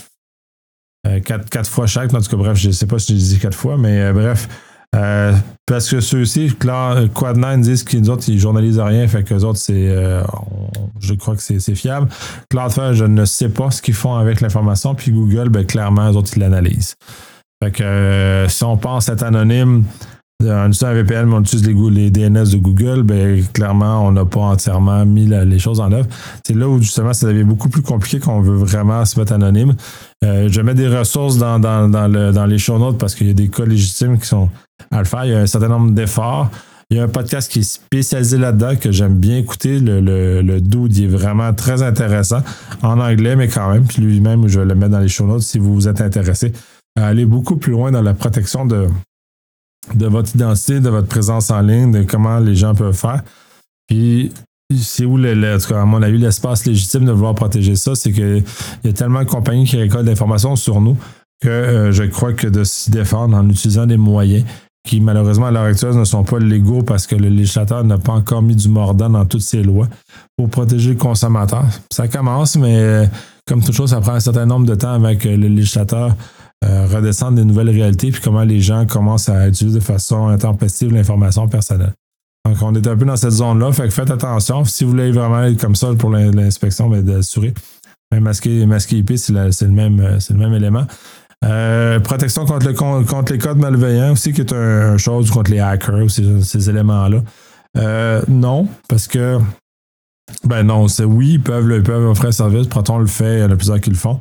Euh, 1.07 1.21
quatre, 1.21 1.69
fois 1.69 1.87
chaque. 1.87 2.15
En 2.15 2.21
tout 2.21 2.31
cas, 2.31 2.37
bref, 2.37 2.57
je 2.57 2.69
ne 2.69 2.73
sais 2.73 2.87
pas 2.87 2.99
si 2.99 3.19
je 3.19 3.25
dis 3.25 3.39
quatre 3.39 3.57
fois, 3.57 3.77
mais 3.77 4.01
euh, 4.01 4.13
bref. 4.13 4.49
Euh, 4.95 5.33
parce 5.67 5.89
que 5.89 6.01
ceux-ci, 6.01 6.49
Quad9 6.49 7.61
disent 7.61 7.85
qu'ils 7.85 8.11
autres, 8.11 8.25
ils 8.29 8.39
journalisent 8.39 8.79
rien, 8.79 9.09
fait 9.09 9.23
que 9.25 9.33
les 9.33 9.45
autres, 9.45 9.59
c'est, 9.59 9.89
euh, 9.89 10.23
je 11.01 11.15
crois 11.15 11.35
que 11.35 11.43
c'est, 11.43 11.75
fiable. 11.75 12.09
Cloudflare, 12.51 12.93
je 12.93 13.05
ne 13.05 13.25
sais 13.25 13.49
pas 13.49 13.71
ce 13.71 13.81
qu'ils 13.81 13.95
font 13.95 14.15
avec 14.15 14.41
l'information, 14.41 14.95
puis 14.95 15.11
Google, 15.13 15.49
ben, 15.49 15.65
clairement, 15.65 16.09
les 16.09 16.17
autres, 16.17 16.31
ils 16.37 16.41
l'analysent. 16.41 16.95
Fait 17.63 17.71
que 17.71 17.83
euh, 17.83 18.49
si 18.49 18.65
on 18.65 18.77
pense 18.77 19.09
être 19.09 19.23
anonyme, 19.23 19.85
en 20.51 20.69
utilisant 20.69 20.89
un 20.89 20.95
VPN, 20.95 21.27
mais 21.27 21.35
on 21.35 21.41
utilise 21.41 21.67
les, 21.67 22.11
DNS 22.11 22.45
de 22.45 22.57
Google, 22.57 23.03
ben, 23.03 23.43
clairement, 23.53 24.07
on 24.07 24.13
n'a 24.13 24.25
pas 24.25 24.41
entièrement 24.41 25.05
mis 25.05 25.27
les 25.27 25.59
choses 25.59 25.81
en 25.81 25.93
œuvre. 25.93 26.07
C'est 26.47 26.55
là 26.55 26.69
où 26.69 26.79
justement 26.81 27.13
ça 27.13 27.27
devient 27.27 27.45
beaucoup 27.45 27.69
plus 27.69 27.83
compliqué 27.83 28.19
qu'on 28.19 28.41
veut 28.41 28.57
vraiment 28.57 29.05
se 29.05 29.19
mettre 29.19 29.33
anonyme. 29.33 29.75
Euh, 30.25 30.49
je 30.51 30.61
mets 30.61 30.75
des 30.75 30.89
ressources 30.89 31.39
dans, 31.39 31.59
dans, 31.59 32.47
les 32.47 32.59
show 32.59 32.79
notes 32.79 32.99
parce 32.99 33.15
qu'il 33.15 33.29
y 33.29 33.31
a 33.31 33.35
des 33.35 33.49
cas 33.49 33.65
légitimes 33.65 34.19
qui 34.19 34.27
sont 34.27 34.49
à 34.91 34.99
le 34.99 35.05
faire. 35.05 35.25
Il 35.25 35.33
y 35.33 35.35
a 35.35 35.41
un 35.41 35.47
certain 35.47 35.69
nombre 35.69 35.93
d'efforts. 35.93 36.51
Il 36.91 36.99
y 36.99 37.01
a 37.01 37.05
un 37.05 37.09
podcast 37.09 37.51
qui 37.51 37.61
est 37.61 37.63
spécialisé 37.63 38.37
là-dedans 38.37 38.77
que 38.77 38.93
j'aime 38.93 39.15
bien 39.15 39.39
écouter. 39.39 39.79
Le, 39.81 40.01
le, 40.01 40.43
le 40.43 40.57
est 40.57 41.07
vraiment 41.07 41.55
très 41.55 41.83
intéressant. 41.83 42.43
En 42.83 43.01
anglais, 43.01 43.35
mais 43.35 43.49
quand 43.49 43.73
même. 43.73 43.85
Puis 43.85 44.03
lui-même, 44.03 44.47
je 44.47 44.61
vais 44.61 44.67
le 44.67 44.75
mettre 44.75 44.93
dans 44.93 45.01
les 45.01 45.09
show 45.09 45.27
notes 45.27 45.43
si 45.43 45.59
vous 45.59 45.73
vous 45.75 45.89
êtes 45.89 46.03
intéressé 46.03 46.53
à 46.97 47.07
aller 47.07 47.25
beaucoup 47.25 47.57
plus 47.57 47.73
loin 47.73 47.91
dans 47.91 48.03
la 48.03 48.13
protection 48.13 48.67
de, 48.67 48.87
de 49.95 50.07
votre 50.07 50.35
identité, 50.35 50.81
de 50.81 50.89
votre 50.89 51.09
présence 51.09 51.51
en 51.51 51.61
ligne, 51.61 51.93
de 51.93 52.03
comment 52.03 52.39
les 52.39 52.55
gens 52.55 52.75
peuvent 52.75 52.97
faire. 52.97 53.23
Puis, 53.89 54.33
c'est 54.81 55.05
où, 55.05 55.19
à 55.19 55.85
mon 55.85 56.03
avis, 56.03 56.19
l'espace 56.19 56.65
légitime 56.65 57.05
de 57.05 57.13
vouloir 57.13 57.35
protéger 57.35 57.77
ça, 57.77 57.95
c'est 57.95 58.13
qu'il 58.13 58.45
y 58.85 58.89
a 58.89 58.93
tellement 58.93 59.23
de 59.23 59.29
compagnies 59.29 59.67
qui 59.67 59.77
récoltent 59.77 60.07
l'information 60.07 60.57
sur 60.57 60.81
nous 60.81 60.97
que 61.43 61.49
euh, 61.49 61.93
je 61.93 62.05
crois 62.05 62.33
que 62.33 62.47
de 62.47 62.63
s'y 62.63 62.91
défendre 62.91 63.37
en 63.37 63.49
utilisant 63.49 63.87
des 63.87 63.97
moyens 63.97 64.45
qui, 64.85 65.01
malheureusement, 65.01 65.47
à 65.47 65.51
l'heure 65.51 65.65
actuelle, 65.65 65.95
ne 65.95 66.05
sont 66.05 66.25
pas 66.25 66.39
légaux 66.39 66.83
parce 66.83 67.07
que 67.07 67.15
le 67.15 67.29
législateur 67.29 67.85
n'a 67.85 67.99
pas 67.99 68.13
encore 68.13 68.43
mis 68.43 68.57
du 68.57 68.69
mordant 68.69 69.11
dans 69.11 69.25
toutes 69.27 69.43
ses 69.43 69.63
lois 69.63 69.89
pour 70.37 70.49
protéger 70.49 70.91
le 70.91 70.97
consommateur. 70.97 71.65
Ça 71.93 72.09
commence, 72.09 72.57
mais 72.57 72.79
euh, 72.79 73.07
comme 73.47 73.63
toute 73.63 73.75
chose, 73.75 73.91
ça 73.91 74.01
prend 74.01 74.15
un 74.15 74.21
certain 74.21 74.47
nombre 74.47 74.67
de 74.67 74.75
temps 74.75 74.93
avec 74.93 75.25
le 75.25 75.49
législateur 75.49 76.17
euh, 76.65 76.87
redescendre 76.87 77.37
des 77.37 77.45
nouvelles 77.45 77.71
réalités, 77.71 78.11
puis 78.11 78.21
comment 78.23 78.45
les 78.45 78.61
gens 78.61 78.87
commencent 78.87 79.29
à 79.29 79.49
utiliser 79.49 79.79
de 79.79 79.85
façon 79.85 80.29
intempestive 80.29 80.93
l'information 80.93 81.49
personnelle. 81.49 81.93
Donc, 82.47 82.57
on 82.63 82.75
est 82.75 82.87
un 82.87 82.97
peu 82.97 83.05
dans 83.05 83.17
cette 83.17 83.31
zone-là, 83.31 83.73
faites 83.73 84.11
attention. 84.11 84.65
Si 84.65 84.85
vous 84.85 84.91
voulez 84.91 85.13
vraiment 85.13 85.43
être 85.43 85.61
comme 85.61 85.75
ça 85.75 85.89
pour 85.97 86.11
l'inspection, 86.11 86.89
ben, 86.89 87.03
d'assurer. 87.03 87.55
Masquer, 88.13 88.67
masquer 88.67 88.99
IP, 88.99 89.17
c'est 89.17 89.33
le, 89.33 89.69
même, 89.69 90.01
euh, 90.01 90.57
élément. 90.57 90.87
Euh, 91.45 91.99
protection 91.99 92.45
contre, 92.45 92.69
le, 92.69 92.75
contre 92.75 93.33
les 93.33 93.39
codes 93.39 93.59
malveillants 93.59 94.13
aussi, 94.13 94.33
qui 94.33 94.43
est 94.43 94.53
un, 94.53 94.99
chose 94.99 95.31
contre 95.31 95.51
les 95.51 95.61
hackers, 95.61 96.11
ces, 96.11 96.43
ces 96.43 96.69
éléments-là. 96.69 97.23
non, 98.29 98.69
parce 98.89 99.09
que 99.09 99.39
ben 100.45 100.63
non, 100.63 100.89
c'est 100.89 101.05
oui, 101.05 101.33
ils 101.35 101.41
peuvent, 101.41 101.71
ils 101.75 101.83
peuvent 101.83 102.07
offrir 102.07 102.29
un 102.29 102.33
service. 102.33 102.67
Proton 102.67 102.99
le 102.99 103.07
fait, 103.07 103.39
il 103.39 103.41
y 103.41 103.45
en 103.45 103.51
a 103.51 103.57
plusieurs 103.57 103.81
qui 103.81 103.91
le 103.91 103.97
font. 103.97 104.19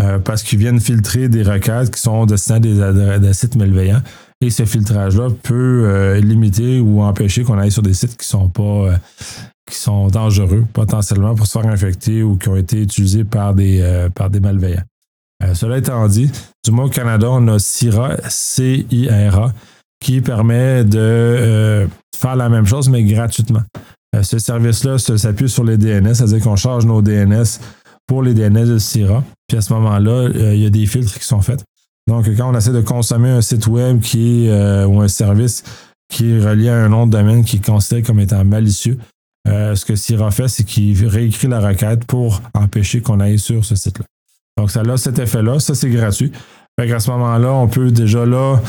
Euh, 0.00 0.18
parce 0.18 0.42
qu'ils 0.42 0.58
viennent 0.58 0.80
filtrer 0.80 1.28
des 1.28 1.42
requêtes 1.42 1.94
qui 1.94 2.00
sont 2.00 2.24
destinées 2.26 2.80
à 2.82 3.18
des, 3.18 3.32
sites 3.32 3.56
malveillants. 3.56 4.02
Et 4.40 4.50
ce 4.50 4.64
filtrage-là 4.64 5.28
peut 5.42 5.84
euh, 5.84 6.20
limiter 6.20 6.78
ou 6.78 7.02
empêcher 7.02 7.42
qu'on 7.42 7.58
aille 7.58 7.72
sur 7.72 7.82
des 7.82 7.94
sites 7.94 8.16
qui 8.16 8.26
sont 8.26 8.48
pas 8.48 8.62
euh, 8.62 8.96
qui 9.68 9.76
sont 9.76 10.06
dangereux 10.08 10.64
potentiellement 10.72 11.34
pour 11.34 11.46
se 11.46 11.58
faire 11.58 11.68
infecter 11.68 12.22
ou 12.22 12.36
qui 12.36 12.48
ont 12.48 12.56
été 12.56 12.82
utilisés 12.82 13.24
par 13.24 13.54
des, 13.54 14.08
par 14.14 14.30
des 14.30 14.40
malveillants. 14.40 14.84
cela 15.52 15.76
étant 15.76 16.08
dit, 16.08 16.30
du 16.64 16.70
moins 16.70 16.86
au 16.86 16.88
Canada, 16.88 17.26
on 17.30 17.46
a 17.48 17.58
CIRA, 17.58 18.16
C-I-R-A, 18.30 19.52
qui 20.00 20.22
permet 20.22 20.84
de 20.84 21.86
faire 22.16 22.36
la 22.36 22.48
même 22.48 22.64
chose, 22.64 22.88
mais 22.88 23.04
gratuitement. 23.04 23.60
ce 24.22 24.38
service-là 24.38 24.96
s'appuie 24.96 25.50
sur 25.50 25.64
les 25.64 25.76
DNS, 25.76 26.14
c'est-à-dire 26.14 26.40
qu'on 26.40 26.56
charge 26.56 26.86
nos 26.86 27.02
DNS 27.02 27.44
pour 28.08 28.22
les 28.22 28.34
DNS 28.34 28.66
de 28.66 28.78
CIRA. 28.78 29.22
Puis 29.46 29.56
à 29.56 29.60
ce 29.60 29.72
moment-là, 29.74 30.10
euh, 30.10 30.54
il 30.54 30.62
y 30.62 30.66
a 30.66 30.70
des 30.70 30.86
filtres 30.86 31.16
qui 31.16 31.24
sont 31.24 31.42
faits. 31.42 31.62
Donc, 32.08 32.26
quand 32.36 32.50
on 32.50 32.56
essaie 32.56 32.72
de 32.72 32.80
consommer 32.80 33.28
un 33.28 33.42
site 33.42 33.66
web 33.68 34.00
qui 34.00 34.48
euh, 34.48 34.86
ou 34.86 35.00
un 35.00 35.08
service 35.08 35.62
qui 36.10 36.32
est 36.32 36.40
relié 36.40 36.70
à 36.70 36.76
un 36.76 36.88
nom 36.88 37.06
de 37.06 37.12
domaine 37.12 37.44
qui 37.44 37.56
est 37.56 37.64
considéré 37.64 38.02
comme 38.02 38.18
étant 38.18 38.44
malicieux, 38.44 38.98
euh, 39.46 39.74
ce 39.76 39.84
que 39.84 39.94
CIRA 39.94 40.30
fait, 40.30 40.48
c'est 40.48 40.64
qu'il 40.64 41.06
réécrit 41.06 41.48
la 41.48 41.60
requête 41.60 42.06
pour 42.06 42.40
empêcher 42.54 43.02
qu'on 43.02 43.20
aille 43.20 43.38
sur 43.38 43.64
ce 43.64 43.76
site-là. 43.76 44.06
Donc, 44.56 44.70
ça 44.70 44.80
a 44.80 44.96
cet 44.96 45.18
effet-là. 45.18 45.60
Ça, 45.60 45.74
c'est 45.74 45.90
gratuit. 45.90 46.32
Fait 46.80 46.88
qu'à 46.88 47.00
ce 47.00 47.10
moment-là, 47.10 47.52
on 47.52 47.68
peut 47.68 47.90
déjà 47.90 48.24
là 48.24 48.60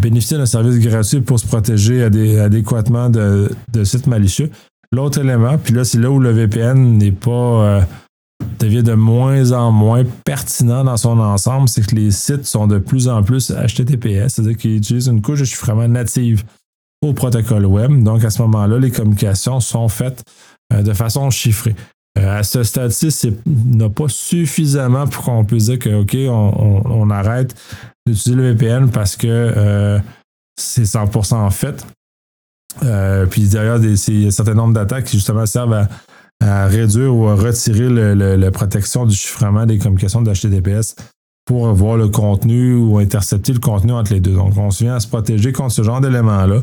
bénéficier 0.00 0.36
d'un 0.36 0.46
service 0.46 0.78
gratuit 0.78 1.20
pour 1.20 1.38
se 1.38 1.46
protéger 1.46 2.02
adéquatement 2.02 3.10
de 3.10 3.84
sites 3.84 4.06
malicieux. 4.06 4.50
L'autre 4.92 5.20
élément, 5.20 5.58
puis 5.58 5.74
là, 5.74 5.84
c'est 5.84 5.98
là 5.98 6.10
où 6.10 6.18
le 6.18 6.30
VPN 6.30 6.98
n'est 6.98 7.12
pas 7.12 7.86
devient 8.58 8.82
de 8.82 8.94
moins 8.94 9.52
en 9.52 9.72
moins 9.72 10.04
pertinent 10.24 10.84
dans 10.84 10.96
son 10.96 11.18
ensemble, 11.18 11.68
c'est 11.68 11.86
que 11.86 11.94
les 11.94 12.10
sites 12.10 12.46
sont 12.46 12.66
de 12.66 12.78
plus 12.78 13.08
en 13.08 13.22
plus 13.22 13.50
HTTPS, 13.50 14.34
c'est-à-dire 14.34 14.56
qu'ils 14.56 14.76
utilisent 14.76 15.08
une 15.08 15.22
couche 15.22 15.40
de 15.40 15.44
chiffrement 15.44 15.88
native 15.88 16.44
au 17.02 17.12
protocole 17.12 17.66
web. 17.66 18.02
Donc 18.02 18.24
à 18.24 18.30
ce 18.30 18.42
moment-là, 18.42 18.78
les 18.78 18.90
communications 18.90 19.60
sont 19.60 19.88
faites 19.88 20.24
euh, 20.72 20.82
de 20.82 20.92
façon 20.92 21.30
chiffrée. 21.30 21.76
Euh, 22.18 22.38
à 22.38 22.42
ce 22.42 22.62
stade-ci, 22.62 23.10
c'est 23.10 23.34
n'a 23.46 23.88
pas 23.88 24.08
suffisamment 24.08 25.06
pour 25.06 25.24
qu'on 25.24 25.44
puisse 25.44 25.66
dire 25.66 25.78
que 25.78 26.02
OK, 26.02 26.16
on, 26.28 27.10
arrête 27.10 27.54
d'utiliser 28.06 28.34
le 28.34 28.52
VPN 28.52 28.90
parce 28.90 29.16
que 29.16 29.26
euh, 29.28 29.98
c'est 30.58 30.82
100% 30.82 31.50
fait. 31.50 31.86
puis 33.30 33.48
derrière, 33.48 33.76
il 33.76 34.20
y 34.20 34.24
a 34.24 34.28
un 34.28 34.30
certain 34.30 34.54
nombre 34.54 34.74
d'attaques 34.74 35.04
qui 35.04 35.16
justement 35.16 35.46
servent 35.46 35.74
à 35.74 35.88
à 36.40 36.66
réduire 36.66 37.14
ou 37.14 37.26
à 37.26 37.34
retirer 37.34 37.88
la 37.88 38.50
protection 38.50 39.06
du 39.06 39.14
chiffrement 39.14 39.66
des 39.66 39.78
communications 39.78 40.22
d'HTTPS 40.22 40.94
pour 41.44 41.72
voir 41.72 41.96
le 41.96 42.08
contenu 42.08 42.74
ou 42.74 42.98
intercepter 42.98 43.54
le 43.54 43.58
contenu 43.58 43.92
entre 43.92 44.12
les 44.12 44.20
deux. 44.20 44.34
Donc, 44.34 44.56
on 44.58 44.70
se 44.70 44.84
vient 44.84 44.96
à 44.96 45.00
se 45.00 45.08
protéger 45.08 45.50
contre 45.52 45.72
ce 45.72 45.82
genre 45.82 46.00
d'éléments-là. 46.00 46.60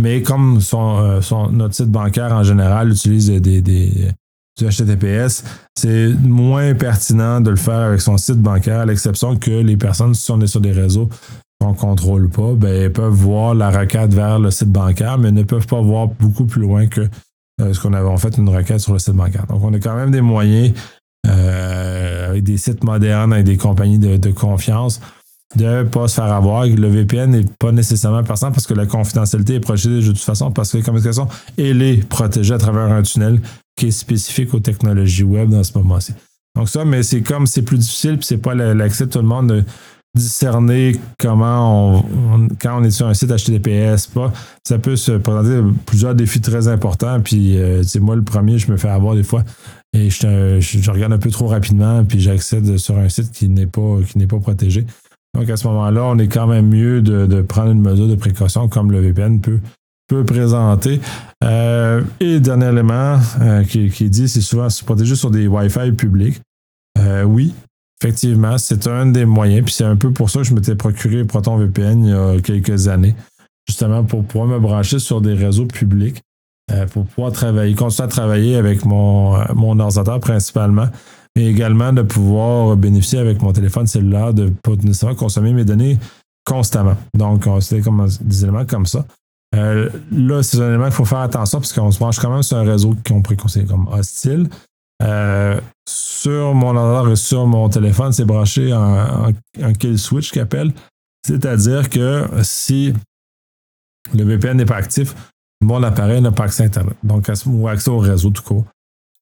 Mais 0.00 0.22
comme 0.22 0.60
son, 0.62 0.98
euh, 1.00 1.20
notre 1.50 1.74
site 1.74 1.90
bancaire 1.90 2.32
en 2.32 2.42
général 2.42 2.90
utilise 2.90 3.30
des, 3.30 3.60
du 3.60 4.64
HTTPS, 4.64 5.44
c'est 5.76 6.08
moins 6.22 6.74
pertinent 6.74 7.42
de 7.42 7.50
le 7.50 7.56
faire 7.56 7.88
avec 7.88 8.00
son 8.00 8.16
site 8.16 8.38
bancaire, 8.38 8.80
à 8.80 8.86
l'exception 8.86 9.36
que 9.36 9.50
les 9.50 9.76
personnes, 9.76 10.14
si 10.14 10.30
on 10.30 10.40
est 10.40 10.46
sur 10.46 10.62
des 10.62 10.72
réseaux 10.72 11.10
qu'on 11.60 11.72
ne 11.72 11.76
contrôle 11.76 12.28
pas, 12.30 12.54
ben, 12.54 12.90
peuvent 12.90 13.12
voir 13.12 13.54
la 13.54 13.70
requête 13.70 14.12
vers 14.14 14.38
le 14.38 14.50
site 14.50 14.70
bancaire, 14.72 15.18
mais 15.18 15.30
ne 15.30 15.42
peuvent 15.42 15.66
pas 15.66 15.80
voir 15.80 16.08
beaucoup 16.08 16.46
plus 16.46 16.62
loin 16.62 16.86
que 16.86 17.08
euh, 17.62 17.72
ce 17.72 17.80
qu'on 17.80 17.92
avait 17.92 18.08
en 18.08 18.16
fait 18.16 18.36
une 18.36 18.48
requête 18.48 18.80
sur 18.80 18.92
le 18.92 18.98
site 18.98 19.14
bancaire. 19.14 19.46
Donc, 19.46 19.62
on 19.62 19.72
a 19.72 19.78
quand 19.78 19.94
même 19.94 20.10
des 20.10 20.20
moyens 20.20 20.72
euh, 21.26 22.30
avec 22.30 22.44
des 22.44 22.56
sites 22.56 22.84
modernes, 22.84 23.32
avec 23.32 23.44
des 23.44 23.56
compagnies 23.56 23.98
de, 23.98 24.30
confiance, 24.30 25.00
de 25.56 25.64
ne 25.64 25.82
pas 25.84 26.08
se 26.08 26.14
faire 26.14 26.32
avoir. 26.32 26.66
Le 26.66 26.88
VPN 26.88 27.30
n'est 27.30 27.46
pas 27.58 27.72
nécessairement 27.72 28.22
pertinent 28.22 28.52
parce 28.52 28.66
que 28.66 28.74
la 28.74 28.86
confidentialité 28.86 29.54
est 29.54 29.60
protégée 29.60 30.00
de 30.00 30.06
toute 30.08 30.18
façon 30.18 30.50
parce 30.50 30.72
que 30.72 30.78
la 30.78 30.84
communication, 30.84 31.28
elle 31.56 31.82
est 31.82 32.06
protégée 32.08 32.54
à 32.54 32.58
travers 32.58 32.90
un 32.90 33.02
tunnel 33.02 33.40
qui 33.76 33.88
est 33.88 33.92
spécifique 33.92 34.52
aux 34.54 34.60
technologies 34.60 35.24
web 35.24 35.50
dans 35.50 35.64
ce 35.64 35.76
moment-ci. 35.78 36.12
Donc 36.54 36.68
ça, 36.68 36.84
mais 36.84 37.02
c'est 37.02 37.22
comme 37.22 37.46
c'est 37.46 37.62
plus 37.62 37.78
difficile, 37.78 38.18
puis 38.18 38.26
c'est 38.26 38.36
pas 38.36 38.54
l'accès 38.54 39.06
de 39.06 39.10
tout 39.10 39.20
le 39.20 39.24
monde 39.24 39.48
de, 39.48 39.64
discerner 40.14 40.96
comment 41.18 41.96
on, 41.96 42.48
quand 42.60 42.80
on 42.80 42.84
est 42.84 42.90
sur 42.90 43.06
un 43.06 43.14
site 43.14 43.30
HTTPS, 43.30 44.08
pas, 44.08 44.32
ça 44.66 44.78
peut 44.78 44.96
se 44.96 45.12
présenter 45.12 45.60
plusieurs 45.86 46.14
défis 46.14 46.40
très 46.40 46.68
importants. 46.68 47.20
Puis, 47.20 47.58
c'est 47.82 47.98
euh, 47.98 48.02
moi, 48.02 48.16
le 48.16 48.22
premier, 48.22 48.58
je 48.58 48.70
me 48.70 48.76
fais 48.76 48.88
avoir 48.88 49.14
des 49.14 49.22
fois 49.22 49.42
et 49.94 50.10
je, 50.10 50.90
regarde 50.90 51.12
un 51.12 51.18
peu 51.18 51.30
trop 51.30 51.46
rapidement, 51.46 52.04
puis 52.04 52.20
j'accède 52.20 52.78
sur 52.78 52.98
un 52.98 53.08
site 53.08 53.30
qui 53.30 53.48
n'est 53.48 53.66
pas, 53.66 53.98
qui 54.06 54.18
n'est 54.18 54.26
pas 54.26 54.38
protégé. 54.38 54.86
Donc, 55.34 55.48
à 55.48 55.56
ce 55.56 55.66
moment-là, 55.68 56.04
on 56.04 56.18
est 56.18 56.28
quand 56.28 56.46
même 56.46 56.68
mieux 56.68 57.00
de, 57.00 57.40
prendre 57.42 57.70
une 57.70 57.80
mesure 57.80 58.08
de 58.08 58.14
précaution 58.14 58.68
comme 58.68 58.92
le 58.92 59.00
VPN 59.00 59.40
peut, 59.40 59.60
peut 60.08 60.24
présenter. 60.24 61.00
Euh, 61.42 62.02
et 62.20 62.38
dernier 62.38 62.66
élément 62.66 63.18
euh, 63.40 63.64
qui, 63.64 63.88
qui, 63.88 64.10
dit, 64.10 64.28
c'est 64.28 64.42
souvent 64.42 64.68
se 64.68 64.84
protéger 64.84 65.14
sur 65.14 65.30
des 65.30 65.46
Wi-Fi 65.46 65.92
publics. 65.92 66.40
oui, 67.24 67.54
Effectivement, 68.02 68.58
c'est 68.58 68.88
un 68.88 69.06
des 69.06 69.24
moyens. 69.24 69.64
Puis 69.64 69.74
c'est 69.74 69.84
un 69.84 69.94
peu 69.94 70.10
pour 70.10 70.28
ça 70.28 70.40
que 70.40 70.44
je 70.44 70.54
m'étais 70.54 70.74
procuré 70.74 71.24
Proton 71.24 71.56
VPN 71.56 72.04
il 72.04 72.10
y 72.10 72.12
a 72.12 72.40
quelques 72.40 72.88
années. 72.88 73.14
Justement 73.68 74.02
pour 74.02 74.24
pouvoir 74.24 74.48
me 74.48 74.58
brancher 74.58 74.98
sur 74.98 75.20
des 75.20 75.34
réseaux 75.34 75.66
publics. 75.66 76.20
Euh, 76.72 76.86
pour 76.86 77.06
pouvoir 77.06 77.30
travailler, 77.30 77.74
continuer 77.76 78.06
à 78.06 78.08
travailler 78.08 78.56
avec 78.56 78.84
mon, 78.84 79.36
euh, 79.36 79.44
mon 79.54 79.78
ordinateur 79.78 80.18
principalement, 80.18 80.88
mais 81.36 81.46
également 81.46 81.92
de 81.92 82.02
pouvoir 82.02 82.76
bénéficier 82.76 83.20
avec 83.20 83.40
mon 83.40 83.52
téléphone 83.52 83.86
cellulaire 83.86 84.34
de 84.34 84.52
pas 84.62 84.72
nécessairement 84.82 85.16
consommer 85.16 85.52
mes 85.52 85.64
données 85.64 85.98
constamment. 86.44 86.96
Donc, 87.14 87.46
c'est 87.60 87.82
comme 87.82 88.08
des 88.20 88.42
éléments 88.42 88.64
comme 88.64 88.86
ça. 88.86 89.04
Euh, 89.54 89.90
là, 90.10 90.42
c'est 90.42 90.60
un 90.60 90.70
élément 90.70 90.86
qu'il 90.86 90.94
faut 90.94 91.04
faire 91.04 91.18
attention 91.18 91.58
parce 91.58 91.72
qu'on 91.72 91.90
se 91.90 91.98
branche 91.98 92.18
quand 92.18 92.30
même 92.30 92.42
sur 92.42 92.56
un 92.56 92.64
réseau 92.64 92.96
qu'on 93.06 93.22
considérer 93.22 93.70
comme 93.70 93.86
hostile. 93.88 94.48
Euh, 95.02 95.60
sur 95.88 96.54
mon 96.54 96.76
ordinateur 96.76 97.10
et 97.10 97.16
sur 97.16 97.46
mon 97.46 97.68
téléphone, 97.68 98.12
c'est 98.12 98.24
branché 98.24 98.72
en, 98.72 99.32
kill 99.78 99.98
switch 99.98 100.30
qu'appelle. 100.30 100.72
C'est-à-dire 101.26 101.90
que 101.90 102.28
si 102.42 102.92
le 104.14 104.24
VPN 104.24 104.56
n'est 104.56 104.64
pas 104.64 104.76
actif, 104.76 105.14
mon 105.62 105.82
appareil 105.82 106.20
n'a 106.20 106.32
pas 106.32 106.44
accès 106.44 106.64
à 106.64 106.66
Internet, 106.66 106.96
donc 107.02 107.30
ou 107.46 107.68
accès 107.68 107.90
au 107.90 107.98
réseau 107.98 108.30
tout 108.30 108.42
court. 108.42 108.64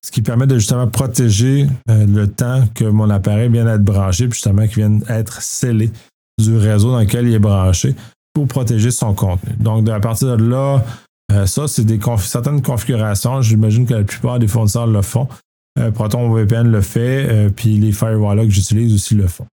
Ce 0.04 0.10
qui 0.10 0.22
permet 0.22 0.46
de 0.46 0.58
justement 0.58 0.88
protéger 0.88 1.66
euh, 1.90 2.06
le 2.06 2.26
temps 2.26 2.64
que 2.74 2.84
mon 2.84 3.10
appareil 3.10 3.50
vienne 3.50 3.68
être 3.68 3.84
branché, 3.84 4.28
puis 4.28 4.36
justement 4.36 4.66
qu'il 4.66 4.76
vienne 4.76 5.04
être 5.08 5.42
scellé 5.42 5.90
du 6.38 6.56
réseau 6.56 6.90
dans 6.90 7.00
lequel 7.00 7.26
il 7.28 7.34
est 7.34 7.38
branché 7.38 7.94
pour 8.32 8.48
protéger 8.48 8.90
son 8.90 9.12
contenu. 9.12 9.52
Donc, 9.58 9.86
à 9.90 10.00
partir 10.00 10.38
de 10.38 10.44
là, 10.44 10.82
euh, 11.32 11.44
ça, 11.44 11.68
c'est 11.68 11.84
des 11.84 12.00
certaines 12.18 12.62
configurations. 12.62 13.42
J'imagine 13.42 13.86
que 13.86 13.94
la 13.94 14.04
plupart 14.04 14.38
des 14.38 14.48
fournisseurs 14.48 14.86
le 14.86 15.02
font. 15.02 15.28
Euh, 15.78 15.90
Proton 15.90 16.32
VPN 16.32 16.70
le 16.70 16.80
fait, 16.80 17.50
puis 17.54 17.78
les 17.78 17.92
firewalls 17.92 18.44
que 18.44 18.50
j'utilise 18.50 18.94
aussi 18.94 19.14
le 19.14 19.26
font. 19.26 19.46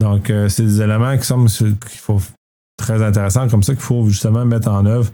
Donc, 0.00 0.32
c'est 0.48 0.64
des 0.64 0.82
éléments 0.82 1.16
qui 1.16 1.24
sont 1.24 1.46
faut, 1.48 2.20
très 2.76 3.02
intéressants 3.02 3.48
comme 3.48 3.62
ça 3.62 3.72
qu'il 3.72 3.82
faut 3.82 4.08
justement 4.08 4.44
mettre 4.44 4.68
en 4.68 4.84
œuvre 4.84 5.10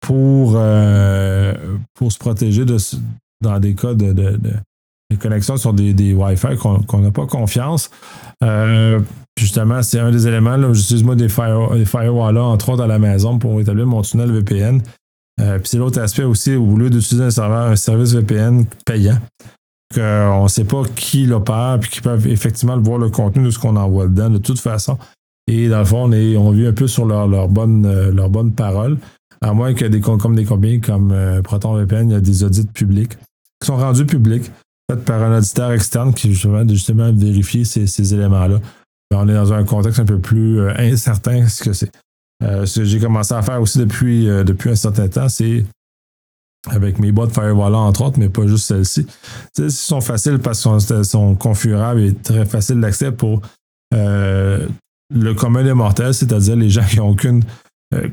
pour, 0.00 0.58
pour 1.94 2.10
se 2.10 2.18
protéger 2.18 2.64
de, 2.64 2.78
dans 3.42 3.60
des 3.60 3.74
cas 3.74 3.94
de, 3.94 4.12
de, 4.12 4.38
connexions 5.20 5.56
sur 5.56 5.72
des, 5.72 5.94
des 5.94 6.12
Wi-Fi 6.12 6.56
qu'on 6.56 6.98
n'a 6.98 7.10
pas 7.10 7.26
confiance. 7.26 7.90
Euh, 8.42 9.00
justement, 9.38 9.82
c'est 9.82 10.00
un 10.00 10.10
des 10.10 10.26
éléments. 10.26 10.72
J'utilise 10.72 11.04
moi 11.04 11.14
des, 11.14 11.28
fire, 11.28 11.70
des 11.72 11.84
firewalls, 11.84 12.38
entre 12.38 12.70
autres, 12.70 12.82
à 12.82 12.86
la 12.86 12.98
maison 12.98 13.38
pour 13.38 13.60
établir 13.60 13.86
mon 13.86 14.02
tunnel 14.02 14.32
VPN. 14.32 14.82
Euh, 15.40 15.58
puis 15.58 15.68
c'est 15.68 15.78
l'autre 15.78 16.00
aspect 16.00 16.24
aussi, 16.24 16.54
au 16.54 16.76
lieu 16.76 16.90
d'utiliser 16.90 17.24
un 17.24 17.30
serveur, 17.30 17.70
un 17.70 17.76
service 17.76 18.12
VPN 18.14 18.66
payant, 18.86 19.18
qu'on 19.94 20.44
ne 20.44 20.48
sait 20.48 20.64
pas 20.64 20.82
qui 20.94 21.26
l'opère, 21.26 21.78
puis 21.80 21.90
qui 21.90 22.00
peuvent 22.00 22.26
effectivement 22.26 22.78
voir 22.78 22.98
le 22.98 23.10
contenu 23.10 23.44
de 23.44 23.50
ce 23.50 23.58
qu'on 23.58 23.76
envoie 23.76 24.06
dedans, 24.06 24.30
de 24.30 24.38
toute 24.38 24.58
façon. 24.58 24.98
Et 25.46 25.68
dans 25.68 25.78
le 25.78 25.84
fond, 25.84 26.04
on, 26.04 26.12
est, 26.12 26.36
on 26.36 26.50
vit 26.50 26.66
un 26.66 26.72
peu 26.72 26.86
sur 26.86 27.06
leur, 27.06 27.28
leur, 27.28 27.48
bonne, 27.48 27.86
euh, 27.86 28.12
leur 28.12 28.30
bonne 28.30 28.52
parole. 28.52 28.98
À 29.40 29.52
moins 29.52 29.74
que 29.74 29.84
des, 29.84 30.00
comme 30.00 30.34
des 30.34 30.44
compagnies 30.44 30.80
comme 30.80 31.12
euh, 31.12 31.42
VPN, 31.42 32.08
il 32.08 32.12
y 32.12 32.16
a 32.16 32.20
des 32.20 32.44
audits 32.44 32.66
publics 32.66 33.12
sont 33.64 33.76
rendus 33.76 34.06
publics, 34.06 34.50
faits 34.90 35.04
par 35.04 35.22
un 35.22 35.38
auditeur 35.38 35.72
externe 35.72 36.14
qui 36.14 36.32
justement, 36.32 36.66
justement 36.68 37.12
vérifier 37.12 37.64
ces, 37.64 38.14
éléments-là. 38.14 38.60
On 39.12 39.28
est 39.28 39.34
dans 39.34 39.52
un 39.52 39.64
contexte 39.64 40.00
un 40.00 40.04
peu 40.04 40.18
plus 40.18 40.60
euh, 40.60 40.72
incertain 40.76 41.46
ce 41.46 41.62
que 41.62 41.72
c'est. 41.72 41.90
Euh, 42.42 42.66
ce 42.66 42.80
que 42.80 42.84
j'ai 42.84 42.98
commencé 42.98 43.32
à 43.32 43.42
faire 43.42 43.60
aussi 43.60 43.78
depuis, 43.78 44.28
euh, 44.28 44.42
depuis 44.42 44.70
un 44.70 44.74
certain 44.74 45.08
temps, 45.08 45.28
c'est 45.28 45.64
avec 46.70 46.98
mes 46.98 47.12
boîtes 47.12 47.32
Firewall 47.32 47.74
entre 47.74 48.02
autres, 48.02 48.18
mais 48.18 48.28
pas 48.28 48.46
juste 48.46 48.66
celles-ci. 48.66 49.06
Ils 49.58 49.70
sont 49.70 50.00
faciles 50.00 50.38
parce 50.38 50.62
qu'ils 50.62 51.04
sont, 51.04 51.34
configurables 51.34 52.00
et 52.00 52.14
très 52.14 52.46
faciles 52.46 52.80
d'accès 52.80 53.12
pour 53.12 53.42
le 53.92 55.32
commun 55.34 55.62
des 55.62 55.74
mortels, 55.74 56.14
c'est-à-dire 56.14 56.56
les 56.56 56.70
gens 56.70 56.84
qui 56.84 56.96
n'ont 56.96 57.10
aucune 57.10 57.44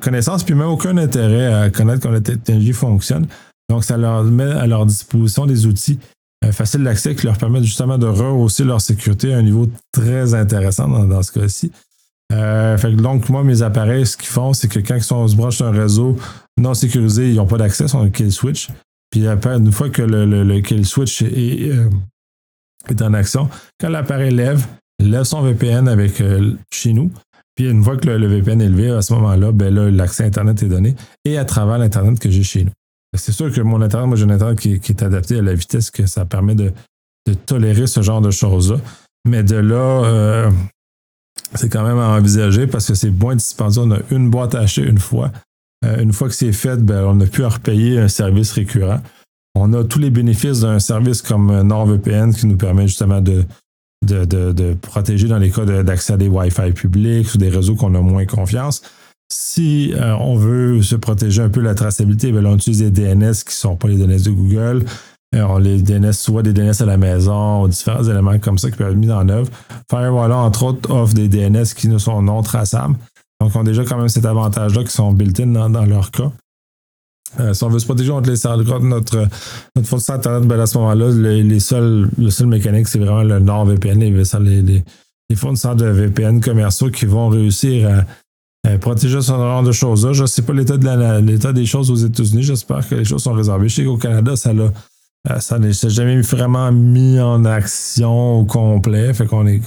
connaissance, 0.02 0.44
puis 0.44 0.54
même 0.54 0.68
aucun 0.68 0.98
intérêt 0.98 1.54
à 1.54 1.70
connaître 1.70 2.02
comment 2.02 2.14
la 2.14 2.22
technologie 2.22 2.74
fonctionne. 2.74 3.26
Donc, 3.72 3.86
ça 3.86 3.96
leur 3.96 4.24
met 4.26 4.44
à 4.44 4.68
leur 4.68 4.86
disposition 4.86 5.46
des 5.46 5.66
outils 5.66 5.98
euh, 6.44 6.52
faciles 6.52 6.84
d'accès 6.84 7.16
qui 7.16 7.26
leur 7.26 7.38
permettent 7.38 7.64
justement 7.64 7.98
de 7.98 8.06
rehausser 8.06 8.66
leur 8.66 8.82
sécurité 8.82 9.34
à 9.34 9.38
un 9.38 9.44
niveau 9.44 9.70
très 9.94 10.34
intéressant 10.34 10.88
dans, 10.90 11.24
ce 11.24 11.32
cas-ci. 11.32 11.72
Euh, 12.34 12.78
donc, 12.96 13.30
moi, 13.30 13.46
mes 13.46 13.62
appareils, 13.62 14.06
ce 14.06 14.18
qu'ils 14.18 14.28
font, 14.28 14.52
c'est 14.52 14.68
que 14.68 14.80
quand 14.80 14.96
ils 14.96 15.04
sont, 15.04 15.26
se 15.26 15.38
branchent 15.38 15.58
sur 15.58 15.68
un 15.68 15.72
réseau 15.72 16.18
non 16.58 16.74
sécurisé, 16.74 17.30
ils 17.30 17.36
n'ont 17.36 17.48
pas 17.48 17.58
d'accès 17.58 17.88
sur 17.88 18.00
un 18.00 18.10
kill 18.10 18.32
switch. 18.32 18.70
Puis 19.10 19.28
après, 19.28 19.56
une 19.58 19.72
fois 19.72 19.90
que 19.90 20.02
le, 20.02 20.62
kill 20.62 20.86
switch 20.86 21.22
euh, 21.22 21.90
est, 22.90 23.02
en 23.02 23.14
action, 23.14 23.50
quand 23.80 23.90
l'appareil 23.90 24.34
lève, 24.34 24.66
lève 25.00 25.24
son 25.24 25.42
VPN 25.42 25.88
avec 25.88 26.22
chez 26.72 26.94
nous. 26.94 27.12
Puis 27.56 27.70
une 27.70 27.84
fois 27.84 27.98
que 27.98 28.08
le, 28.08 28.28
VPN 28.28 28.62
est 28.62 28.70
levé, 28.70 28.92
à 28.92 29.02
ce 29.02 29.14
moment-là, 29.14 29.52
ben 29.52 29.74
là, 29.74 29.90
l'accès 29.90 30.24
Internet 30.24 30.64
est 30.64 30.68
donné 30.68 30.96
et 31.26 31.38
à 31.38 31.46
travers 31.46 31.78
l'Internet 31.78 32.20
que 32.20 32.30
j'ai 32.30 32.44
chez 32.44 32.64
nous. 32.64 32.72
C'est 33.18 33.34
sûr 33.34 33.52
que 33.52 33.60
mon 33.60 33.82
Internet, 33.82 34.08
moi 34.08 34.16
j'ai 34.16 34.24
un 34.24 34.30
Internet 34.30 34.60
qui, 34.60 34.74
est 34.74 35.04
adapté 35.04 35.38
à 35.38 35.42
la 35.42 35.54
vitesse 35.54 35.92
que 35.92 36.06
ça 36.06 36.26
permet 36.26 36.56
de, 36.56 36.72
tolérer 37.46 37.88
ce 37.88 38.02
genre 38.02 38.22
de 38.22 38.32
choses-là. 38.32 38.78
Mais 39.28 39.44
de 39.44 39.58
là, 39.58 40.06
euh, 40.06 40.52
c'est 41.56 41.70
quand 41.70 41.84
même 41.84 42.00
à 42.00 42.10
envisager 42.10 42.68
parce 42.68 42.88
que 42.88 42.96
c'est 42.96 43.12
moins 43.12 43.36
dispendieux. 43.36 43.82
On 43.84 43.92
a 43.92 44.00
une 44.10 44.30
boîte 44.30 44.56
à 44.56 44.66
une 44.78 44.98
fois. 44.98 45.32
Euh, 45.86 46.02
une 46.02 46.14
fois 46.14 46.28
que 46.28 46.36
c'est 46.36 46.52
fait, 46.52 46.78
ben, 46.78 47.06
on 47.06 47.16
n'a 47.16 47.26
plus 47.26 47.44
à 47.44 47.50
repayer 47.50 48.00
un 48.00 48.08
service 48.08 48.52
récurrent. 48.52 49.02
On 49.56 49.74
a 49.74 49.84
tous 49.84 50.00
les 50.00 50.10
bénéfices 50.10 50.62
d'un 50.62 50.80
service 50.80 51.22
comme 51.22 51.62
NordVPN 51.62 52.34
qui 52.34 52.48
nous 52.48 52.58
permet 52.58 52.88
justement 52.88 53.20
de, 53.20 53.46
de, 54.04 54.74
protéger 54.82 55.28
dans 55.28 55.38
les 55.38 55.52
cas 55.52 55.66
d'accès 55.84 56.14
à 56.14 56.18
des 56.18 56.28
Wi-Fi 56.28 56.72
publics 56.72 57.34
ou 57.34 57.38
des 57.38 57.50
réseaux 57.50 57.76
qu'on 57.76 57.94
a 57.96 58.02
moins 58.02 58.26
confiance. 58.26 58.82
Si 59.32 59.94
euh, 59.94 60.16
on 60.20 60.36
veut 60.36 60.82
se 60.82 60.96
protéger 60.96 61.42
un 61.42 61.50
peu 61.50 61.62
de 61.62 61.66
la 61.66 61.76
traçabilité, 61.76 62.32
ben 62.32 62.46
on 62.46 62.56
utilise 62.56 62.80
des 62.80 62.92
DNS 62.92 63.34
qui 63.34 63.48
ne 63.48 63.52
sont 63.52 63.76
pas 63.78 63.88
les 63.88 63.96
DNS 63.96 64.24
de 64.24 64.32
Google. 64.32 64.86
Euh, 65.34 65.44
on 65.48 65.58
les 65.58 65.82
DNS, 65.82 66.12
soit 66.12 66.44
des 66.44 66.52
DNS 66.52 66.82
à 66.82 66.86
la 66.86 66.98
maison, 66.98 67.64
ou 67.64 67.70
différents 67.70 68.04
éléments 68.04 68.38
comme 68.40 68.58
ça 68.58 68.70
qui 68.70 68.78
peuvent 68.78 68.92
être 68.92 68.98
mis 68.98 69.10
en 69.10 69.30
œuvre. 69.30 69.50
Firewall, 69.90 70.34
entre 70.34 70.64
autres, 70.64 70.92
offre 70.92 71.14
des 71.14 71.30
DNS 71.30 71.74
qui 71.76 71.88
ne 71.88 71.98
sont 71.98 72.22
non 72.22 72.42
traçables. 72.42 72.96
Donc, 73.42 73.56
on 73.56 73.62
a 73.62 73.64
déjà 73.64 73.84
quand 73.84 73.98
même 73.98 74.08
cet 74.08 74.26
avantage-là 74.28 74.84
qui 74.84 74.92
sont 74.92 75.12
built-in 75.14 75.48
dans, 75.48 75.86
leur 75.86 76.12
cas. 76.12 76.32
Euh, 77.40 77.56
si 77.56 77.64
on 77.64 77.70
veut 77.70 77.80
se 77.80 77.86
protéger 77.86 78.12
contre 78.12 78.30
les 78.30 78.36
serveurs, 78.36 78.82
notre, 78.82 79.28
notre 79.76 79.88
fournisseur 79.88 80.18
Internet, 80.18 80.48
ben 80.48 80.60
à 80.60 80.68
ce 80.68 80.78
moment-là, 80.78 81.10
les, 81.10 81.60
seuls, 81.60 82.08
le 82.20 82.30
seul 82.30 82.46
mécanique, 82.46 82.88
c'est 82.88 83.00
vraiment 83.00 83.24
le 83.24 83.40
NordVPN, 83.40 84.00
les, 84.00 84.62
les, 84.62 84.84
les 85.28 85.36
fournisseurs 85.36 85.76
de 85.76 85.86
VPN 85.86 86.40
commerciaux 86.40 86.92
qui 86.92 87.08
vont 87.08 87.30
réussir 87.30 88.06
à 88.64 88.78
protéger 88.78 89.22
ce 89.22 89.32
genre 89.32 89.64
de 89.64 89.72
choses-là. 89.72 90.14
Je 90.14 90.22
ne 90.22 90.28
sais 90.28 90.44
pas 90.44 90.54
l'état, 90.54 90.78
de 90.78 91.52
des 91.52 91.66
choses 91.66 91.90
aux 91.90 91.96
États-Unis. 91.96 92.44
J'espère 92.44 92.88
que 92.88 92.94
les 92.94 93.06
choses 93.06 93.24
sont 93.24 93.34
réservées. 93.34 93.70
Je 93.70 93.76
sais 93.76 93.86
qu'au 93.86 93.98
Canada, 93.98 94.36
ça. 94.36 94.52
Euh, 94.52 95.40
ça 95.40 95.60
n'est 95.60 95.74
jamais 95.74 96.22
vraiment 96.22 96.72
mis 96.72 97.20
en 97.20 97.46
action 97.46 98.40
au 98.40 98.46
complet. 98.46 99.14
Fait 99.16 99.26
qu'on 99.26 99.48
est 99.48 99.62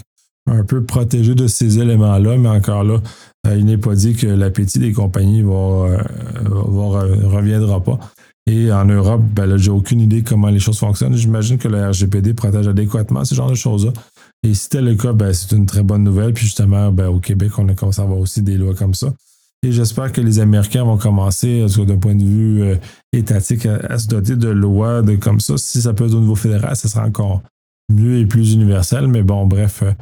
un 0.49 0.63
peu 0.65 0.85
protégé 0.85 1.35
de 1.35 1.47
ces 1.47 1.79
éléments-là, 1.81 2.37
mais 2.39 2.49
encore 2.49 2.85
là, 2.85 3.01
il 3.47 3.65
n'est 3.65 3.79
pas 3.79 3.95
dit 3.95 4.15
que 4.15 4.27
l'appétit 4.27 4.79
des 4.79 4.93
compagnies 4.93 5.43
va, 5.43 6.03
reviendra 6.45 7.83
pas. 7.83 7.99
Et 8.47 8.71
en 8.71 8.85
Europe, 8.85 9.23
ben 9.35 9.47
là, 9.47 9.57
j'ai 9.57 9.71
aucune 9.71 10.01
idée 10.01 10.23
comment 10.23 10.49
les 10.49 10.59
choses 10.59 10.79
fonctionnent. 10.79 11.17
J'imagine 11.17 11.57
que 11.57 11.69
le 11.69 11.89
RGPD 11.89 12.35
protège 12.35 12.69
adéquatement 12.69 13.25
ce 13.25 13.35
genre 13.35 13.49
de 13.49 13.55
choses-là. 13.55 13.93
Et 14.43 14.53
si 14.53 14.65
c'était 14.65 14.83
le 14.83 14.95
cas, 14.95 15.15
ben, 15.15 15.33
c'est 15.33 15.57
une 15.57 15.65
très 15.65 15.83
bonne 15.83 16.05
nouvelle. 16.05 16.35
Puis 16.35 16.45
justement, 16.45 16.93
ben, 16.93 17.09
au 17.09 17.21
Québec, 17.21 17.53
on 17.59 17.69
a 17.71 17.75
commencé 17.75 18.03
à 18.03 18.05
avoir 18.05 18.19
aussi 18.19 18.43
des 18.43 18.59
lois 18.59 18.75
comme 18.75 18.93
ça. 18.93 19.15
Et 19.65 19.73
j'espère 19.73 20.13
que 20.13 20.21
les 20.21 20.41
Américains 20.41 20.85
vont 20.85 20.99
commencer, 20.99 21.65
d'un 21.87 21.97
point 21.97 22.15
de 22.15 22.23
vue 22.23 22.63
euh, 22.63 22.77
étatique, 23.15 23.65
à, 23.65 23.99
se 23.99 24.09
doter 24.09 24.37
de 24.37 24.49
lois 24.49 25.01
de, 25.01 25.17
comme 25.17 25.41
ça. 25.41 25.57
Si 25.57 25.81
ça 25.81 25.95
peut 25.95 26.05
être 26.05 26.15
au 26.15 26.21
niveau 26.21 26.35
fédéral, 26.35 26.77
ça 26.77 26.89
sera 26.89 27.07
encore 27.07 27.43
mieux 27.91 28.19
et 28.19 28.27
plus 28.27 28.53
universel. 28.53 29.09
Mais 29.09 29.23
bon, 29.23 29.47
bref, 29.47 29.83
euh, 29.83 29.93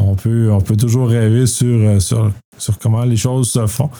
on 0.00 0.14
peut, 0.14 0.76
toujours 0.76 1.08
rêver 1.08 1.46
sur, 1.46 1.66
euh, 1.66 2.00
sur, 2.00 2.78
comment 2.78 3.04
les 3.04 3.16
choses 3.16 3.50
se 3.50 3.66
font. 3.66 3.90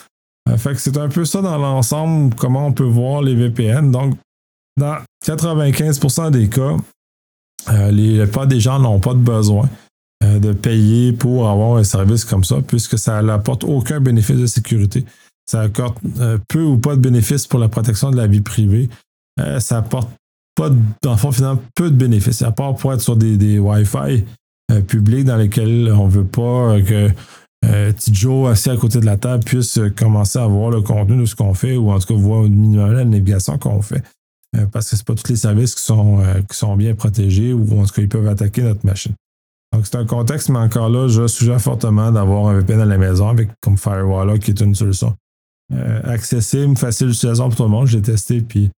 fait 0.56 0.74
que 0.74 0.80
c'est 0.80 0.96
un 0.98 1.08
peu 1.08 1.24
ça 1.24 1.42
dans 1.42 1.58
l'ensemble, 1.58 2.34
comment 2.34 2.66
on 2.66 2.72
peut 2.72 2.84
voir 2.84 3.22
les 3.22 3.34
VPN. 3.34 3.90
Donc, 3.90 4.16
dans 4.78 4.96
95% 5.26 6.30
des 6.30 6.48
cas, 6.48 6.76
les, 7.90 8.16
la 8.16 8.24
plupart 8.24 8.46
des 8.46 8.60
gens 8.60 8.78
n'ont 8.78 9.00
pas 9.00 9.14
de 9.14 9.18
besoin. 9.18 9.68
Euh, 10.22 10.38
de 10.38 10.52
payer 10.52 11.14
pour 11.14 11.48
avoir 11.48 11.78
un 11.78 11.84
service 11.84 12.26
comme 12.26 12.44
ça, 12.44 12.56
puisque 12.60 12.98
ça 12.98 13.22
n'apporte 13.22 13.64
aucun 13.64 14.00
bénéfice 14.00 14.36
de 14.36 14.46
sécurité. 14.46 15.06
Ça 15.46 15.64
euh, 16.18 16.36
peu 16.46 16.62
ou 16.62 16.76
pas 16.76 16.94
de 16.94 17.00
bénéfices 17.00 17.46
pour 17.46 17.58
la 17.58 17.70
protection 17.70 18.10
de 18.10 18.18
la 18.18 18.26
vie 18.26 18.42
privée. 18.42 18.90
Euh, 19.40 19.60
ça 19.60 19.78
apporte 19.78 20.10
pas, 20.54 20.68
dans 21.02 21.12
le 21.12 21.16
fond, 21.16 21.32
finalement, 21.32 21.62
peu 21.74 21.90
de 21.90 21.96
bénéfices, 21.96 22.42
à 22.42 22.52
part 22.52 22.74
pour 22.74 22.92
être 22.92 23.00
sur 23.00 23.16
des, 23.16 23.58
Wi-Fi 23.58 24.26
publics 24.86 25.24
dans 25.24 25.36
lesquels 25.36 25.92
on 25.92 26.06
ne 26.06 26.10
veut 26.10 26.24
pas 26.24 26.80
que 26.82 27.10
euh, 27.64 28.50
assis 28.50 28.70
à 28.70 28.76
côté 28.76 29.00
de 29.00 29.06
la 29.06 29.16
table 29.16 29.44
puisse 29.44 29.78
commencer 29.96 30.38
à 30.38 30.46
voir 30.46 30.70
le 30.70 30.80
contenu 30.80 31.20
de 31.20 31.26
ce 31.26 31.34
qu'on 31.34 31.54
fait 31.54 31.76
ou 31.76 31.90
en 31.90 31.98
tout 31.98 32.06
cas 32.06 32.14
voir 32.14 32.42
minimum 32.42 32.92
la 32.92 33.04
navigation 33.04 33.58
qu'on 33.58 33.82
fait. 33.82 34.02
parce 34.72 34.90
que 34.90 34.96
ce 34.96 35.04
pas 35.04 35.14
tous 35.14 35.28
les 35.28 35.36
services 35.36 35.74
qui 35.74 35.82
sont, 35.82 36.22
qui 36.48 36.56
sont 36.56 36.76
bien 36.76 36.94
protégés 36.94 37.52
ou 37.52 37.80
en 37.80 37.84
tout 37.84 37.94
cas 37.94 38.02
ils 38.02 38.08
peuvent 38.08 38.28
attaquer 38.28 38.62
notre 38.62 38.86
machine. 38.86 39.14
Donc, 39.72 39.86
c'est 39.86 39.96
un 39.96 40.06
contexte, 40.06 40.48
mais 40.48 40.58
encore 40.58 40.88
là, 40.88 41.06
je 41.08 41.26
suggère 41.28 41.60
fortement 41.60 42.10
d'avoir 42.10 42.48
un 42.48 42.58
VPN 42.58 42.80
à 42.80 42.84
la 42.84 42.98
maison 42.98 43.28
avec 43.28 43.50
comme 43.60 43.76
Firewall, 43.76 44.38
qui 44.40 44.50
est 44.50 44.60
une 44.60 44.74
solution 44.74 45.14
euh, 45.72 46.00
accessible, 46.04 46.76
facile 46.76 47.08
d'utilisation 47.08 47.48
pour 47.48 47.56
tout 47.56 47.62
le 47.62 47.68
monde. 47.68 47.86
J'ai 47.86 48.02
testé, 48.02 48.40
puis 48.40 48.70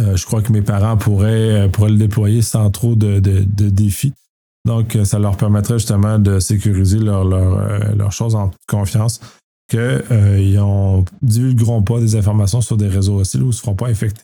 euh, 0.00 0.16
je 0.16 0.24
crois 0.24 0.40
que 0.40 0.50
mes 0.52 0.62
parents 0.62 0.96
pourraient, 0.96 1.66
euh, 1.66 1.68
pourraient 1.68 1.90
le 1.90 1.98
déployer 1.98 2.40
sans 2.40 2.70
trop 2.70 2.94
de, 2.94 3.18
défis. 3.20 4.14
Donc, 4.64 4.96
ça 5.04 5.18
leur 5.18 5.36
permettrait 5.36 5.78
justement 5.78 6.18
de 6.18 6.38
sécuriser 6.38 6.98
leurs 6.98 7.24
leur, 7.24 8.12
choses 8.12 8.34
en 8.34 8.48
toute 8.48 8.60
confiance, 8.68 9.20
qu'ils 9.68 9.80
ne 9.80 11.02
divulgueront 11.20 11.82
pas 11.82 11.98
des 11.98 12.14
informations 12.16 12.60
sur 12.60 12.76
des 12.76 12.88
réseaux 12.88 13.18
hostiles 13.18 13.42
ou 13.42 13.48
ne 13.48 13.52
se 13.52 13.60
feront 13.60 13.74
pas 13.74 13.88
infecter 13.88 14.22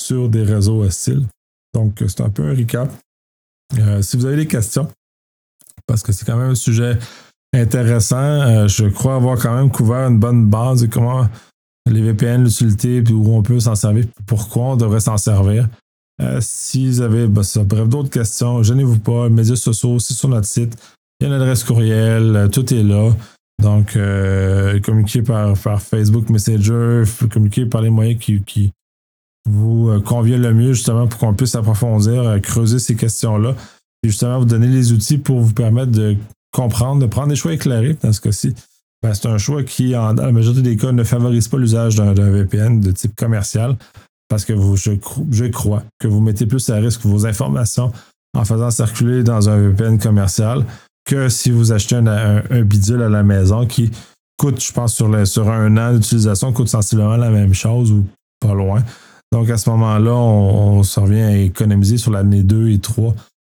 sur 0.00 0.28
des 0.28 0.42
réseaux 0.42 0.82
hostiles. 0.82 1.26
Donc, 1.74 2.02
c'est 2.06 2.20
un 2.20 2.30
peu 2.30 2.44
un 2.44 2.54
recap. 2.54 2.92
Euh, 3.78 4.02
si 4.02 4.16
vous 4.16 4.26
avez 4.26 4.36
des 4.36 4.46
questions, 4.46 4.88
parce 5.86 6.02
que 6.02 6.12
c'est 6.12 6.24
quand 6.24 6.36
même 6.36 6.50
un 6.50 6.54
sujet 6.54 6.98
intéressant, 7.54 8.16
euh, 8.16 8.68
je 8.68 8.86
crois 8.86 9.16
avoir 9.16 9.38
quand 9.38 9.54
même 9.54 9.70
couvert 9.70 10.08
une 10.08 10.18
bonne 10.18 10.46
base 10.46 10.82
de 10.82 10.86
comment 10.86 11.28
les 11.86 12.02
VPN, 12.02 12.44
l'utilité, 12.44 13.02
puis 13.02 13.14
où 13.14 13.34
on 13.34 13.42
peut 13.42 13.60
s'en 13.60 13.74
servir, 13.74 14.04
pourquoi 14.26 14.64
on 14.64 14.76
devrait 14.76 15.00
s'en 15.00 15.16
servir. 15.16 15.68
Si 16.40 16.88
vous 16.88 17.00
avez 17.00 17.26
bref 17.26 17.88
d'autres 17.88 18.10
questions, 18.10 18.62
gênez-vous 18.62 18.98
pas, 18.98 19.28
médias 19.28 19.56
sociaux, 19.56 19.98
c'est 19.98 20.14
sur 20.14 20.28
notre 20.28 20.46
site. 20.46 20.76
Il 21.20 21.26
y 21.26 21.30
a 21.30 21.34
une 21.34 21.42
adresse 21.42 21.64
courriel, 21.64 22.36
euh, 22.36 22.48
tout 22.48 22.72
est 22.72 22.84
là. 22.84 23.10
Donc, 23.60 23.96
euh, 23.96 24.78
communiquez 24.78 25.22
par, 25.22 25.56
Facebook 25.80 26.30
Messenger, 26.30 27.02
communiquez 27.28 27.66
par 27.66 27.82
les 27.82 27.90
moyens 27.90 28.20
qui, 28.20 28.70
vous 29.50 29.88
euh, 29.88 30.00
conviennent 30.00 30.42
le 30.42 30.54
mieux, 30.54 30.74
justement, 30.74 31.08
pour 31.08 31.18
qu'on 31.18 31.34
puisse 31.34 31.56
approfondir, 31.56 32.40
creuser 32.40 32.78
ces 32.78 32.94
questions-là. 32.94 33.56
Et 34.04 34.08
justement, 34.08 34.38
vous 34.38 34.44
donner 34.44 34.68
les 34.68 34.92
outils 34.92 35.18
pour 35.18 35.40
vous 35.40 35.54
permettre 35.54 35.90
de 35.90 36.16
comprendre, 36.52 37.02
de 37.02 37.06
prendre 37.06 37.28
des 37.28 37.36
choix 37.36 37.52
éclairés 37.52 37.96
dans 38.00 38.12
ce 38.12 38.20
cas-ci. 38.20 38.54
C'est 39.02 39.26
un 39.26 39.38
choix 39.38 39.64
qui, 39.64 39.96
en, 39.96 40.14
dans 40.14 40.24
la 40.24 40.32
majorité 40.32 40.62
des 40.62 40.76
cas, 40.76 40.92
ne 40.92 41.02
favorise 41.02 41.48
pas 41.48 41.58
l'usage 41.58 41.96
d'un 41.96 42.12
VPN 42.12 42.80
de 42.80 42.92
type 42.92 43.16
commercial 43.16 43.76
parce 44.28 44.44
que 44.44 44.54
je, 44.74 45.44
crois 45.46 45.82
que 45.98 46.06
vous 46.06 46.20
mettez 46.20 46.46
plus 46.46 46.68
à 46.70 46.76
risque 46.76 47.02
vos 47.02 47.26
informations 47.26 47.92
en 48.36 48.44
faisant 48.44 48.70
circuler 48.70 49.22
dans 49.22 49.48
un 49.48 49.68
VPN 49.68 49.98
commercial 49.98 50.64
que 51.06 51.28
si 51.28 51.50
vous 51.50 51.72
achetez 51.72 51.96
un, 51.96 52.62
bidule 52.62 53.02
à 53.02 53.08
la 53.08 53.22
maison 53.22 53.66
qui 53.66 53.90
coûte, 54.38 54.62
je 54.62 54.72
pense, 54.72 54.94
sur, 54.94 55.50
un 55.50 55.76
an 55.78 55.94
d'utilisation, 55.94 56.52
coûte 56.52 56.68
sensiblement 56.68 57.16
la 57.16 57.30
même 57.30 57.54
chose 57.54 57.90
ou 57.90 58.04
pas 58.40 58.52
loin. 58.52 58.84
Donc 59.32 59.48
à 59.50 59.56
ce 59.56 59.68
moment-là, 59.70 60.14
on, 60.14 60.82
se 60.82 61.00
revient 61.00 61.22
à 61.22 61.36
économiser 61.36 61.96
sur 61.96 62.10
l'année 62.10 62.42
2 62.42 62.70
et 62.70 62.78
3 62.78 63.14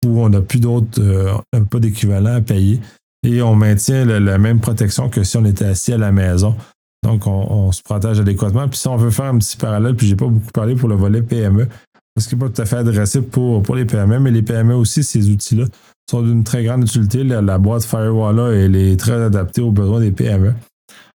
où 0.07 0.21
on 0.21 0.31
n'a 0.31 0.41
plus 0.41 0.61
d'autres, 0.61 1.01
euh, 1.01 1.35
pas 1.71 1.79
d'équivalent 1.79 2.37
à 2.37 2.41
payer 2.41 2.81
et 3.23 3.43
on 3.43 3.55
maintient 3.55 4.05
la 4.05 4.39
même 4.39 4.61
protection 4.61 5.11
que 5.11 5.25
si 5.25 5.37
on 5.37 5.45
était 5.45 5.67
assis 5.67 5.93
à 5.93 5.99
la 5.99 6.11
maison. 6.11 6.57
Donc, 7.03 7.27
on, 7.27 7.73
se 7.73 7.83
protège 7.83 8.21
adéquatement. 8.21 8.69
Puis 8.69 8.79
si 8.79 8.89
on 8.89 8.97
veut 8.97 9.11
faire 9.11 9.27
un 9.27 9.39
petit 9.39 9.57
parallèle, 9.57 9.95
puis 9.95 10.07
j'ai 10.07 10.17
pas 10.17 10.27
beaucoup 10.27 10.53
parlé 10.53 10.75
pour 10.75 10.89
le 10.89 10.97
volet 10.97 11.23
PME, 11.23 11.67
parce 12.15 12.27
qu'il 12.27 12.39
n'est 12.39 12.45
pas 12.45 12.51
tout 12.51 12.61
à 12.61 12.67
fait 12.67 12.77
adressé 12.77 13.23
pour, 13.23 13.63
pour 13.63 13.75
les 13.75 13.85
PME, 13.85 14.19
mais 14.19 14.31
les 14.31 14.43
PME 14.43 14.75
aussi, 14.75 15.03
ces 15.03 15.31
outils-là 15.31 15.65
sont 16.11 16.23
d'une 16.23 16.45
très 16.45 16.65
grande 16.65 16.83
utilité. 16.83 17.25
La, 17.25 17.59
boîte 17.59 17.85
Firewall-là, 17.85 18.51
elle 18.51 18.77
est 18.77 18.99
très 18.99 19.23
adaptée 19.23 19.63
aux 19.63 19.71
besoins 19.71 20.01
des 20.01 20.11
PME. 20.11 20.53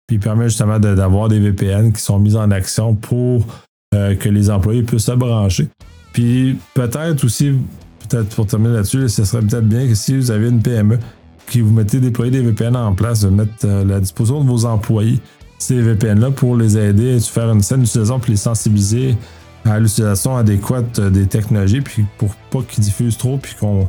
Puis 0.07 0.17
il 0.17 0.21
permet 0.21 0.45
justement 0.45 0.79
d'avoir 0.79 1.29
des 1.29 1.41
VPN 1.41 1.93
qui 1.93 2.03
sont 2.03 2.19
mis 2.19 2.37
en 2.37 2.51
action 2.51 2.95
pour 2.95 3.47
euh, 3.95 4.15
que 4.15 4.29
les 4.29 4.51
employés 4.51 4.83
puissent 4.83 5.07
se 5.07 5.13
brancher. 5.13 5.69
Puis 6.13 6.59
peut-être 6.75 7.25
aussi, 7.25 7.55
peut-être 8.09 8.35
pour 8.35 8.47
terminer 8.47 8.75
là-dessus, 8.75 9.09
ce 9.09 9.25
serait 9.25 9.43
peut-être 9.43 9.67
bien 9.67 9.89
que 9.89 9.95
si 9.95 10.17
vous 10.17 10.31
avez 10.31 10.49
une 10.49 10.63
PME, 10.63 10.99
qui 11.49 11.61
vous 11.61 11.73
mettez 11.73 12.01
déployer 12.01 12.31
des 12.31 12.41
VPN 12.41 12.77
en 12.77 12.95
place, 12.95 13.23
de 13.23 13.29
mettre 13.29 13.53
euh, 13.65 13.85
la 13.85 14.01
disposition 14.01 14.43
de 14.43 14.49
vos 14.49 14.65
employés 14.65 15.19
ces 15.63 15.81
VPN-là 15.81 16.31
pour 16.31 16.57
les 16.57 16.77
aider 16.77 17.17
à 17.17 17.21
faire 17.21 17.51
une 17.51 17.63
saine 17.63 17.83
utilisation 17.83 18.19
puis 18.19 18.33
les 18.33 18.37
sensibiliser 18.37 19.17
à 19.65 19.79
l'utilisation 19.79 20.37
adéquate 20.37 21.01
des 21.01 21.27
technologies, 21.27 21.81
puis 21.81 22.05
pour 22.19 22.35
pas 22.51 22.61
qu'ils 22.69 22.83
diffusent 22.83 23.17
trop, 23.17 23.39
puis 23.39 23.55
qu'on 23.59 23.89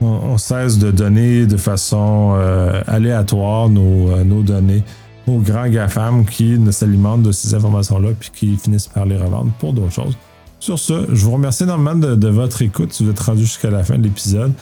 on, 0.00 0.36
cesse 0.36 0.78
de 0.78 0.90
donner 0.90 1.46
de 1.46 1.56
façon 1.56 2.34
euh, 2.36 2.82
aléatoire 2.86 3.68
nos, 3.68 4.10
euh, 4.10 4.24
nos, 4.24 4.42
données 4.42 4.82
aux 5.26 5.38
grands 5.38 5.68
GAFAM 5.68 6.26
qui 6.26 6.58
ne 6.58 6.70
s'alimentent 6.70 7.22
de 7.22 7.32
ces 7.32 7.54
informations-là, 7.54 8.10
puis 8.18 8.30
qui 8.34 8.56
finissent 8.56 8.88
par 8.88 9.06
les 9.06 9.16
revendre 9.16 9.50
pour 9.58 9.72
d'autres 9.72 9.92
choses. 9.92 10.16
Sur 10.60 10.78
ce, 10.78 11.06
je 11.12 11.24
vous 11.24 11.32
remercie 11.32 11.62
énormément 11.62 11.94
de 11.94 12.28
votre 12.28 12.60
écoute 12.62 12.92
si 12.92 13.04
vous 13.04 13.10
êtes 13.10 13.20
rendu 13.20 13.42
jusqu'à 13.42 13.70
la 13.70 13.84
fin 13.84 13.96
de 13.96 14.02
l'épisode. 14.02 14.52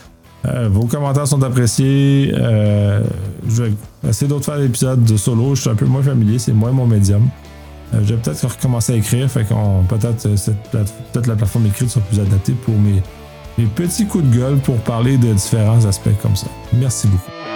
Euh, 0.46 0.68
vos 0.70 0.86
commentaires 0.86 1.26
sont 1.26 1.42
appréciés. 1.42 2.32
Euh, 2.34 3.02
je 3.48 3.64
vais 3.64 3.72
essayer 4.08 4.28
d'autres 4.28 4.44
faire 4.44 4.58
des 4.58 4.66
épisodes 4.66 5.04
de 5.04 5.16
solo. 5.16 5.54
Je 5.54 5.62
suis 5.62 5.70
un 5.70 5.74
peu 5.74 5.86
moins 5.86 6.02
familier, 6.02 6.38
c'est 6.38 6.52
moins 6.52 6.72
mon 6.72 6.86
médium. 6.86 7.28
Euh, 7.94 8.00
je 8.04 8.14
vais 8.14 8.20
peut-être 8.20 8.46
recommencer 8.46 8.92
à 8.94 8.96
écrire, 8.96 9.30
fait 9.30 9.44
qu'on 9.44 9.84
peut-être 9.88 10.28
peut-être 10.72 11.26
la 11.26 11.36
plateforme 11.36 11.66
écrite 11.66 11.88
sera 11.88 12.04
plus 12.04 12.20
adaptée 12.20 12.52
pour 12.52 12.74
mes, 12.74 13.02
mes 13.58 13.66
petits 13.66 14.06
coups 14.06 14.24
de 14.24 14.38
gueule 14.38 14.56
pour 14.58 14.76
parler 14.78 15.16
de 15.16 15.32
différents 15.32 15.84
aspects 15.84 16.10
comme 16.22 16.36
ça. 16.36 16.48
Merci 16.72 17.06
beaucoup. 17.06 17.55